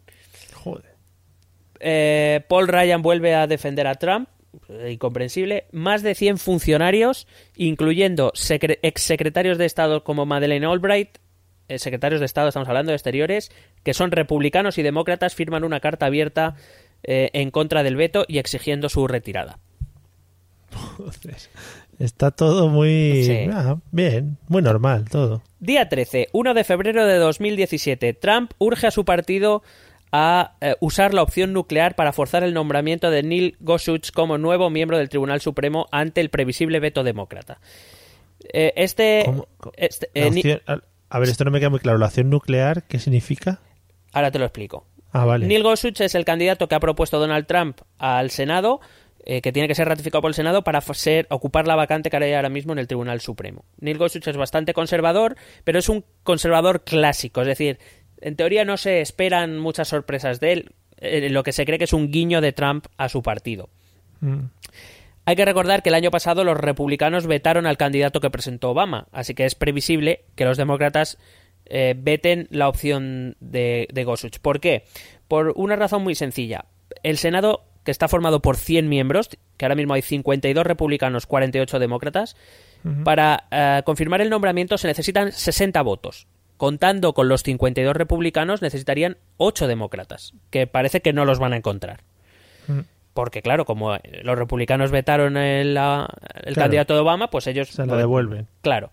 [0.54, 0.94] Joder.
[1.80, 4.30] Eh, Paul Ryan vuelve a defender a Trump,
[4.70, 5.66] eh, incomprensible.
[5.72, 8.32] Más de 100 funcionarios, incluyendo
[8.84, 11.18] exsecretarios de Estado como Madeleine Albright,
[11.68, 13.52] eh, secretarios de Estado, estamos hablando de exteriores,
[13.84, 16.56] que son republicanos y demócratas, firman una carta abierta
[17.04, 19.60] en contra del veto y exigiendo su retirada.
[20.98, 21.38] Joder.
[22.00, 25.42] Está todo muy ah, bien, muy normal todo.
[25.60, 28.14] Día 13, 1 de febrero de 2017.
[28.14, 29.64] Trump urge a su partido
[30.12, 34.70] a eh, usar la opción nuclear para forzar el nombramiento de Neil Gorsuch como nuevo
[34.70, 37.60] miembro del Tribunal Supremo ante el previsible veto demócrata.
[38.54, 39.26] Eh, este,
[39.76, 40.62] este eh,
[41.10, 41.98] a ver, esto no me queda muy claro.
[41.98, 43.60] ¿La opción nuclear qué significa?
[44.14, 44.86] Ahora te lo explico.
[45.12, 45.48] Ah, vale.
[45.48, 48.82] Neil Gorsuch es el candidato que ha propuesto Donald Trump al Senado
[49.30, 52.16] eh, que tiene que ser ratificado por el Senado para ser, ocupar la vacante que
[52.16, 53.66] hay ahora mismo en el Tribunal Supremo.
[53.78, 57.78] Neil Gorsuch es bastante conservador, pero es un conservador clásico, es decir,
[58.22, 60.72] en teoría no se esperan muchas sorpresas de él,
[61.02, 63.68] eh, lo que se cree que es un guiño de Trump a su partido.
[64.22, 64.46] Mm.
[65.26, 69.10] Hay que recordar que el año pasado los republicanos vetaron al candidato que presentó Obama,
[69.12, 71.18] así que es previsible que los demócratas
[71.66, 74.40] eh, veten la opción de, de Gorsuch.
[74.40, 74.86] ¿Por qué?
[75.28, 76.64] Por una razón muy sencilla.
[77.04, 81.80] El Senado que está formado por 100 miembros, que ahora mismo hay 52 republicanos, 48
[81.80, 82.36] demócratas.
[83.06, 86.28] Para eh, confirmar el nombramiento se necesitan 60 votos.
[86.58, 91.58] Contando con los 52 republicanos, necesitarían 8 demócratas, que parece que no los van a
[91.58, 92.02] encontrar.
[93.14, 96.08] Porque, claro, como los republicanos vetaron el, la-
[96.44, 96.66] el Claro.
[96.66, 98.48] candidato de Obama, pues ellos Se lo devuelven.
[98.62, 98.92] Claro.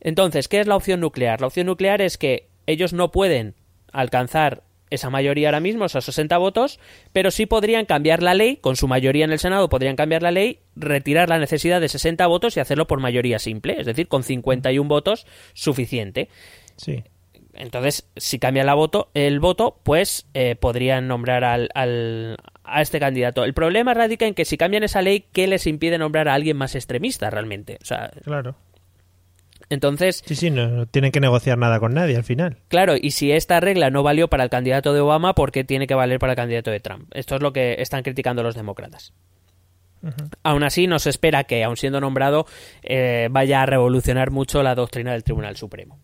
[0.00, 1.42] Entonces, ¿qué es la opción nuclear?
[1.42, 3.54] La opción nuclear es que ellos no pueden
[3.92, 6.78] alcanzar esa mayoría ahora mismo, esos 60 votos,
[7.12, 10.30] pero sí podrían cambiar la ley, con su mayoría en el Senado podrían cambiar la
[10.30, 14.22] ley, retirar la necesidad de 60 votos y hacerlo por mayoría simple, es decir, con
[14.22, 16.28] 51 votos suficiente.
[16.76, 17.02] Sí.
[17.54, 23.00] Entonces, si cambia la voto, el voto, pues eh, podrían nombrar al, al- a este
[23.00, 23.44] candidato.
[23.44, 26.56] El problema radica en que si cambian esa ley, ¿qué les impide nombrar a alguien
[26.58, 27.78] más extremista realmente?
[27.80, 28.56] O sea, Claro.
[29.68, 32.58] Entonces, Sí, sí, no, no tienen que negociar nada con nadie al final.
[32.68, 35.86] Claro, y si esta regla no valió para el candidato de Obama, ¿por qué tiene
[35.86, 37.10] que valer para el candidato de Trump?
[37.14, 39.12] Esto es lo que están criticando los demócratas.
[40.42, 42.46] Aún así, no se espera que, aun siendo nombrado,
[42.82, 45.98] eh, vaya a revolucionar mucho la doctrina del Tribunal Supremo.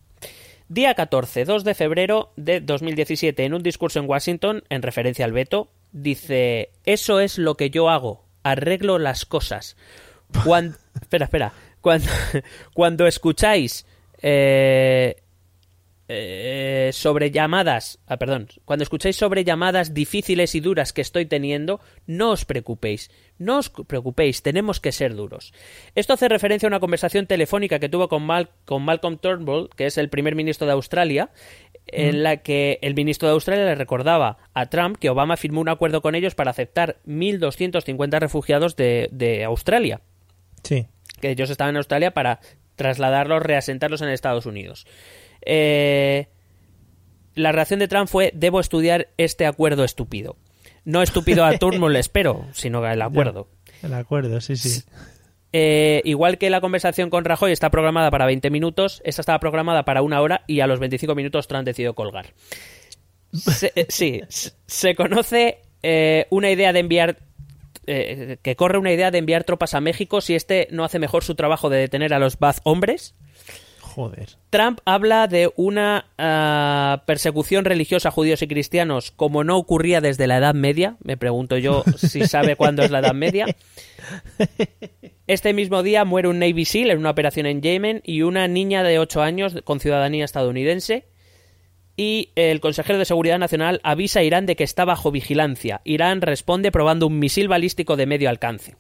[0.69, 5.33] Día 14, 2 de febrero de 2017, en un discurso en Washington, en referencia al
[5.33, 9.77] veto, dice, eso es lo que yo hago, arreglo las cosas.
[10.45, 11.53] Cuando, espera, espera,
[11.83, 12.07] cuando,
[12.75, 13.85] cuando escucháis
[14.23, 15.17] eh,
[16.09, 21.81] eh, sobre llamadas, ah, perdón, cuando escucháis sobre llamadas difíciles y duras que estoy teniendo,
[22.07, 25.53] no os preocupéis, no os preocupéis, tenemos que ser duros.
[25.95, 29.87] Esto hace referencia a una conversación telefónica que tuvo con, Mal- con Malcolm Turnbull, que
[29.87, 31.31] es el primer ministro de Australia,
[31.87, 35.69] en la que el ministro de Australia le recordaba a Trump que Obama firmó un
[35.69, 40.01] acuerdo con ellos para aceptar 1.250 refugiados de, de Australia
[40.63, 40.87] Sí.
[41.23, 42.41] Que ellos estaban en Australia para
[42.77, 44.87] trasladarlos, reasentarlos en Estados Unidos.
[45.47, 46.29] Eh,
[47.35, 50.37] la reacción de Trump fue, debo estudiar este acuerdo estúpido.
[50.85, 53.49] No estúpido a Turnbull, espero, sino el acuerdo.
[53.83, 54.83] El acuerdo, sí, sí.
[55.55, 59.85] Eh, igual que la conversación con Rajoy está programada para 20 minutos, esta estaba programada
[59.85, 62.27] para una hora y a los 25 minutos Trump decidió colgar.
[63.33, 64.23] Se- eh, sí,
[64.67, 67.19] se conoce eh, una idea de enviar
[67.87, 71.25] eh, que corre una idea de enviar tropas a México si este no hace mejor
[71.25, 73.15] su trabajo de detener a los Baz hombres.
[73.81, 74.31] Joder.
[74.49, 80.27] Trump habla de una ah, persecución religiosa a judíos y cristianos como no ocurría desde
[80.27, 80.97] la Edad Media.
[81.03, 83.47] Me pregunto yo si sabe cuándo es la Edad Media.
[85.29, 88.83] Este mismo día muere un Navy SEAL en una operación en Yemen y una niña
[88.83, 91.07] de 8 años con ciudadanía estadounidense.
[91.97, 95.81] Y el consejero de Seguridad Nacional avisa a Irán de que está bajo vigilancia.
[95.85, 98.77] Irán responde probando un misil balístico de medio alcance.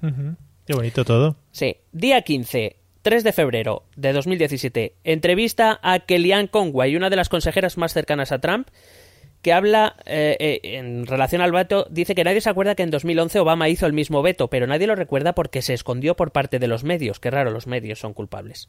[0.00, 1.36] Qué bonito todo.
[1.50, 1.76] Sí.
[1.92, 4.94] Día 15, 3 de febrero de 2017.
[5.04, 8.68] Entrevista a Kellyanne Conway, una de las consejeras más cercanas a Trump,
[9.42, 11.86] que habla eh, eh, en relación al veto.
[11.90, 14.86] Dice que nadie se acuerda que en 2011 Obama hizo el mismo veto, pero nadie
[14.86, 17.20] lo recuerda porque se escondió por parte de los medios.
[17.20, 18.68] Qué raro, los medios son culpables.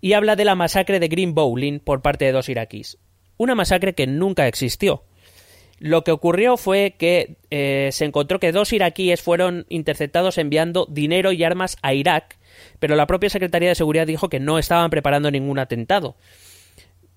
[0.00, 2.98] Y habla de la masacre de Green Bowling por parte de dos iraquíes.
[3.36, 5.04] Una masacre que nunca existió.
[5.78, 11.32] Lo que ocurrió fue que eh, se encontró que dos iraquíes fueron interceptados enviando dinero
[11.32, 12.38] y armas a Irak,
[12.78, 16.16] pero la propia Secretaría de Seguridad dijo que no estaban preparando ningún atentado,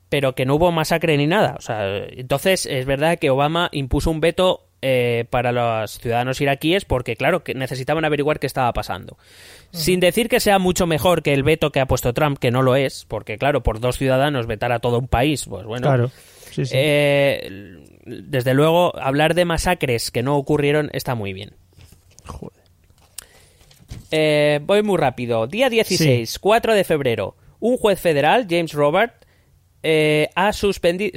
[0.09, 1.55] pero que no hubo masacre ni nada.
[1.57, 6.85] O sea, entonces es verdad que Obama impuso un veto eh, para los ciudadanos iraquíes
[6.85, 9.17] porque, claro, que necesitaban averiguar qué estaba pasando.
[9.71, 12.61] Sin decir que sea mucho mejor que el veto que ha puesto Trump, que no
[12.61, 15.87] lo es, porque, claro, por dos ciudadanos vetar a todo un país, pues bueno.
[15.87, 16.11] Claro.
[16.49, 16.73] Sí, sí.
[16.75, 21.53] Eh, desde luego, hablar de masacres que no ocurrieron está muy bien.
[22.25, 22.63] Joder.
[24.11, 25.45] Eh, voy muy rápido.
[25.45, 27.35] Día 16, 4 de febrero.
[27.59, 29.25] Un juez federal, James Robert,
[29.83, 31.11] eh, ha suspende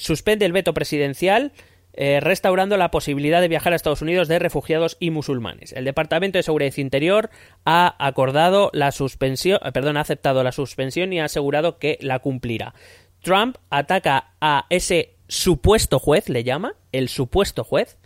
[0.44, 1.52] el veto presidencial,
[1.94, 5.72] eh, restaurando la posibilidad de viajar a Estados Unidos de refugiados y musulmanes.
[5.72, 7.28] El Departamento de Seguridad Interior
[7.66, 12.20] ha acordado la suspensión, eh, perdón, ha aceptado la suspensión y ha asegurado que la
[12.20, 12.74] cumplirá.
[13.20, 17.98] Trump ataca a ese supuesto juez, le llama, el supuesto juez,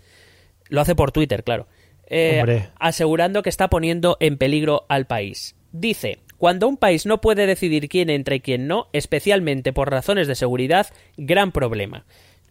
[0.68, 1.68] lo hace por Twitter, claro.
[2.09, 5.54] Eh, asegurando que está poniendo en peligro al país.
[5.70, 10.26] Dice, cuando un país no puede decidir quién entra y quién no, especialmente por razones
[10.28, 12.05] de seguridad, gran problema.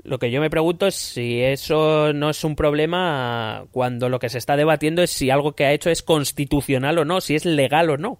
[0.03, 4.29] Lo que yo me pregunto es si eso no es un problema cuando lo que
[4.29, 7.45] se está debatiendo es si algo que ha hecho es constitucional o no, si es
[7.45, 8.19] legal o no.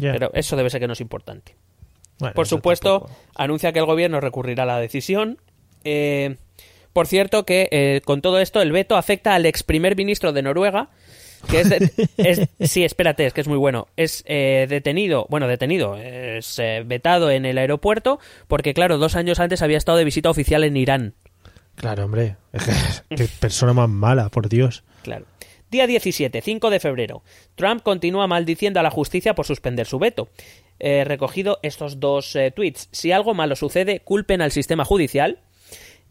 [0.00, 1.56] Pero eso debe ser que no es importante.
[2.18, 3.20] Bueno, Por supuesto, tampoco.
[3.34, 5.38] anuncia que el gobierno recurrirá a la decisión.
[5.84, 6.36] Eh,
[6.92, 10.42] por cierto, que eh, con todo esto el veto afecta al ex primer ministro de
[10.42, 10.88] Noruega,
[11.50, 13.88] que es, de- es- sí, espérate, es que es muy bueno.
[13.96, 19.40] Es eh, detenido, bueno, detenido, es eh, vetado en el aeropuerto porque, claro, dos años
[19.40, 21.14] antes había estado de visita oficial en Irán.
[21.76, 22.36] Claro, hombre.
[22.52, 22.72] Es que,
[23.16, 24.82] qué persona más mala, por Dios.
[25.02, 25.26] Claro.
[25.70, 27.22] Día 17, 5 de febrero.
[27.54, 30.28] Trump continúa maldiciendo a la justicia por suspender su veto.
[30.78, 32.88] He recogido estos dos eh, tweets.
[32.90, 35.40] Si algo malo sucede, culpen al sistema judicial.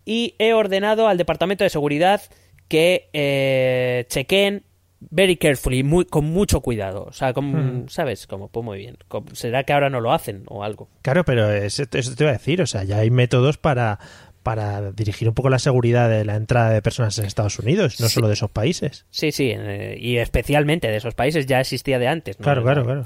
[0.05, 2.21] Y he ordenado al Departamento de Seguridad
[2.67, 4.63] que eh, chequen
[4.99, 7.03] very carefully, muy, con mucho cuidado.
[7.05, 8.27] O sea, como, ¿sabes?
[8.27, 8.97] Como, pues muy bien.
[9.07, 10.89] Como- ¿Será que ahora no lo hacen o algo?
[11.01, 13.99] Claro, pero es- eso te iba a decir, o sea, ya hay métodos para,
[14.43, 18.07] para dirigir un poco la seguridad de la entrada de personas en Estados Unidos, no
[18.07, 18.13] Sí.
[18.15, 19.05] solo de esos países.
[19.09, 22.39] Sí, sí, eh, y especialmente de esos países ya existía de antes.
[22.39, 22.43] ¿no?
[22.43, 23.03] Claro, claro, claro.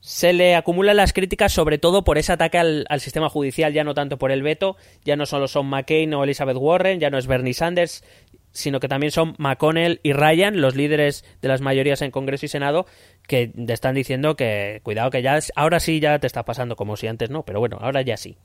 [0.00, 3.84] Se le acumulan las críticas sobre todo por ese ataque al, al sistema judicial, ya
[3.84, 7.16] no tanto por el veto, ya no solo son McCain o Elizabeth Warren, ya no
[7.16, 8.04] es Bernie Sanders,
[8.54, 12.48] sino que también son McConnell y Ryan, los líderes de las mayorías en Congreso y
[12.48, 12.86] Senado,
[13.26, 16.96] que te están diciendo que cuidado que ya ahora sí ya te está pasando como
[16.96, 18.38] si antes no, pero bueno, ahora ya sí.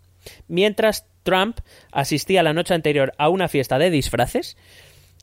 [0.47, 1.60] Mientras Trump
[1.91, 4.57] asistía la noche anterior a una fiesta de disfraces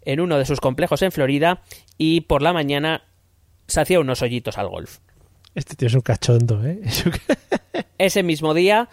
[0.02, 1.62] en uno de sus complejos en Florida
[1.98, 3.02] y por la mañana
[3.66, 4.98] se hacía unos hoyitos al golf.
[5.56, 6.80] Este tío es un cachondo, ¿eh?
[7.98, 8.88] Ese mismo día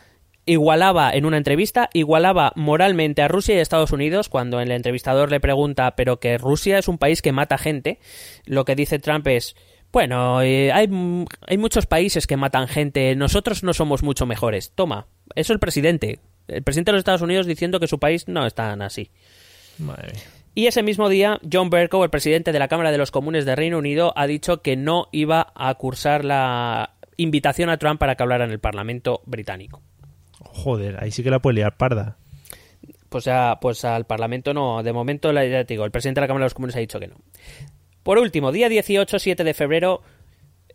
[0.46, 5.32] igualaba en una entrevista, igualaba moralmente a Rusia y a Estados Unidos cuando el entrevistador
[5.32, 8.00] le pregunta, pero que Rusia es un país que mata gente,
[8.46, 9.56] lo que dice Trump es,
[9.92, 10.90] bueno, eh, hay,
[11.48, 14.72] hay muchos países que matan gente, nosotros no somos mucho mejores.
[14.74, 16.20] Toma, eso el presidente.
[16.48, 19.12] El presidente de los Estados Unidos diciendo que su país no es tan así.
[19.78, 20.14] Madre.
[20.56, 23.56] Y ese mismo día, John Bercow, el presidente de la Cámara de los Comunes de
[23.56, 28.24] Reino Unido, ha dicho que no iba a cursar la invitación a Trump para que
[28.24, 29.82] hablara en el Parlamento británico.
[30.54, 32.18] Joder, ahí sí que la puede liar parda.
[33.10, 34.82] Pues, ya, pues al Parlamento no.
[34.84, 36.80] De momento, la- ya te digo, el presidente de la Cámara de los Comunes ha
[36.80, 37.16] dicho que no.
[38.04, 40.02] Por último, día 18, 7 de febrero,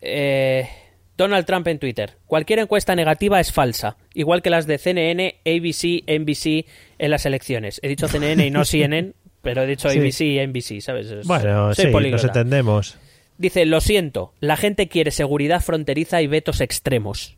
[0.00, 0.68] eh,
[1.16, 2.14] Donald Trump en Twitter.
[2.26, 6.66] Cualquier encuesta negativa es falsa, igual que las de CNN, ABC, NBC
[6.98, 7.80] en las elecciones.
[7.82, 9.12] He dicho CNN y no CNN,
[9.42, 9.98] pero he dicho Sí.
[9.98, 11.10] ABC y NBC, ¿sabes?
[11.10, 12.26] Es- Bueno, soy sí, políglota.
[12.26, 12.98] nos entendemos.
[13.36, 17.37] Dice, lo siento, la gente quiere seguridad fronteriza y vetos extremos.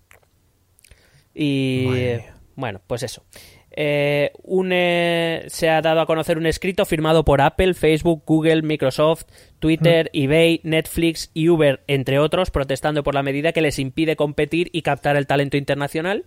[1.34, 3.24] Y Madre bueno, pues eso.
[3.72, 8.62] Eh, un, eh, se ha dado a conocer un escrito firmado por Apple, Facebook, Google,
[8.62, 9.24] Microsoft,
[9.60, 14.68] Twitter, eBay, Netflix y Uber, entre otros, protestando por la medida que les impide competir
[14.72, 16.26] y captar el talento internacional.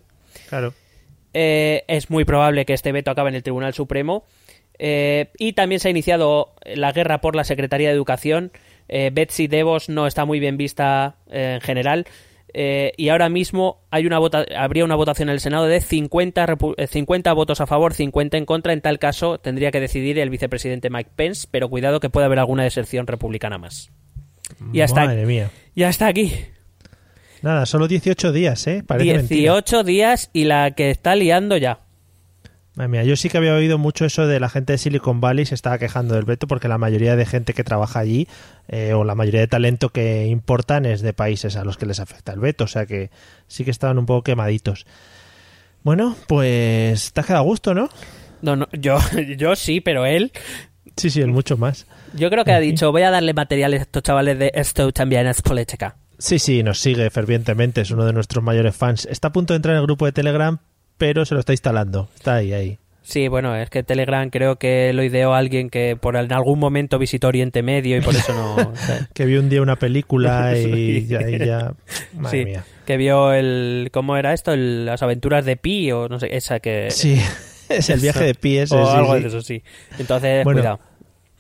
[0.50, 0.74] Claro.
[1.36, 4.26] Eh, es muy probable que este veto acabe en el Tribunal Supremo.
[4.80, 8.52] Eh, y también se ha iniciado la guerra por la Secretaría de Educación.
[8.90, 12.06] Eh, Betsy DeVos no está muy bien vista eh, en general.
[12.54, 16.46] Eh, y ahora mismo hay una vota habría una votación en el Senado de 50,
[16.46, 18.74] repu- eh, 50 votos a favor, 50 en contra.
[18.74, 22.40] En tal caso, tendría que decidir el vicepresidente Mike Pence, pero cuidado que puede haber
[22.40, 23.92] alguna deserción republicana más.
[24.72, 25.50] Y hasta, Madre mía.
[25.76, 26.32] ya está aquí.
[27.42, 28.84] Nada, solo 18 días, ¿eh?
[28.86, 29.54] Parece mentira.
[29.54, 31.80] 18 días y la que está liando ya.
[32.76, 35.46] Madre mía, yo sí que había oído mucho eso de la gente de Silicon Valley
[35.46, 38.28] se estaba quejando del veto porque la mayoría de gente que trabaja allí
[38.68, 42.00] eh, o la mayoría de talento que importan es de países a los que les
[42.00, 43.12] afecta el veto, o sea que
[43.48, 44.88] sí que estaban un poco quemaditos.
[45.84, 47.90] Bueno, pues te has quedado a gusto, ¿no?
[48.42, 48.98] No, no, yo,
[49.38, 50.32] yo sí, pero él,
[50.98, 51.86] Sí, sí, el mucho más.
[52.14, 55.28] yo creo que ha dicho, voy a darle materiales a estos chavales de esto también
[55.28, 55.96] es política.
[56.18, 59.06] Sí, sí, nos sigue fervientemente, es uno de nuestros mayores fans.
[59.06, 60.60] Está a punto de entrar en el grupo de Telegram,
[60.98, 62.10] pero se lo está instalando.
[62.16, 62.80] Está ahí, ahí.
[63.06, 66.98] Sí, bueno, es que Telegram creo que lo ideó alguien que por en algún momento
[66.98, 68.56] visitó Oriente Medio y por eso no...
[68.72, 71.08] o sea, Que vio un día una película y Sí.
[71.08, 71.74] ya, y ya-
[72.14, 72.64] Madre sí, mía.
[72.86, 73.90] que vio el...
[73.92, 74.54] ¿Cómo era esto?
[74.54, 76.92] El- las aventuras de Pi o no sé, esa que...
[76.92, 77.20] Sí,
[77.70, 78.72] es el viaje de pies.
[78.72, 79.64] o sí, algo de eso, sí.
[80.00, 80.80] Entonces, Bueno, cuidado.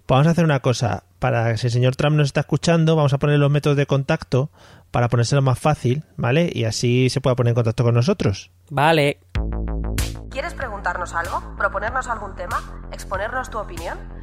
[0.05, 1.05] Vamos a hacer una cosa.
[1.19, 3.85] Para que si el señor Trump nos está escuchando, vamos a poner los métodos de
[3.85, 4.51] contacto
[4.91, 6.51] para ponérselo más fácil, ¿vale?
[6.53, 8.51] Y así se pueda poner en contacto con nosotros.
[8.69, 9.17] Vale.
[10.33, 11.55] ¿Quieres preguntarnos algo?
[11.57, 12.59] ¿Proponernos algún tema?
[12.91, 13.99] ¿Exponernos tu opinión?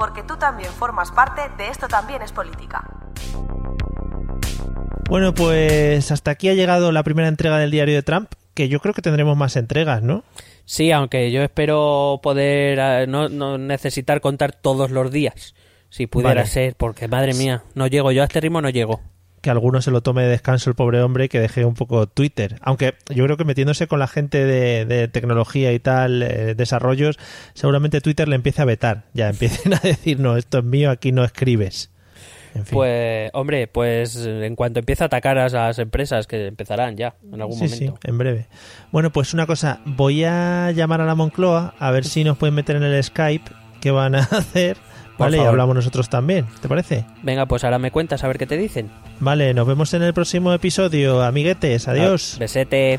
[0.00, 2.82] Porque tú también formas parte de Esto también es política.
[5.10, 8.80] Bueno, pues hasta aquí ha llegado la primera entrega del diario de Trump, que yo
[8.80, 10.24] creo que tendremos más entregas, ¿no?
[10.64, 15.54] Sí, aunque yo espero poder eh, no, no necesitar contar todos los días.
[15.90, 16.46] Si pudiera Vale.
[16.46, 18.10] ser, porque madre mía, no llego.
[18.10, 19.02] Yo a este ritmo no llego.
[19.40, 22.06] Que alguno se lo tome de descanso el pobre hombre y que deje un poco
[22.06, 22.58] Twitter.
[22.60, 27.18] Aunque yo creo que metiéndose con la gente de, de tecnología y tal, eh, desarrollos,
[27.54, 29.04] seguramente Twitter le empiece a vetar.
[29.14, 31.90] Ya empiecen a decir, no, esto es mío, aquí no escribes.
[32.54, 32.74] En fin.
[32.74, 37.40] Pues, hombre, pues en cuanto empiece a atacar a esas empresas, que empezarán ya, en
[37.40, 37.98] algún sí, momento.
[38.02, 38.46] sí, en breve.
[38.90, 42.54] Bueno, pues una cosa, voy a llamar a la Moncloa a ver si nos pueden
[42.54, 44.76] meter en el Skype qué van a hacer,
[45.20, 45.36] Por ¿vale?
[45.36, 47.04] Y hablamos nosotros también, ¿te parece?
[47.22, 48.90] Venga, pues ahora me cuentas a ver qué te dicen.
[49.18, 52.36] Vale, nos vemos en el próximo episodio, amiguetes, adiós.
[52.38, 52.98] Besete.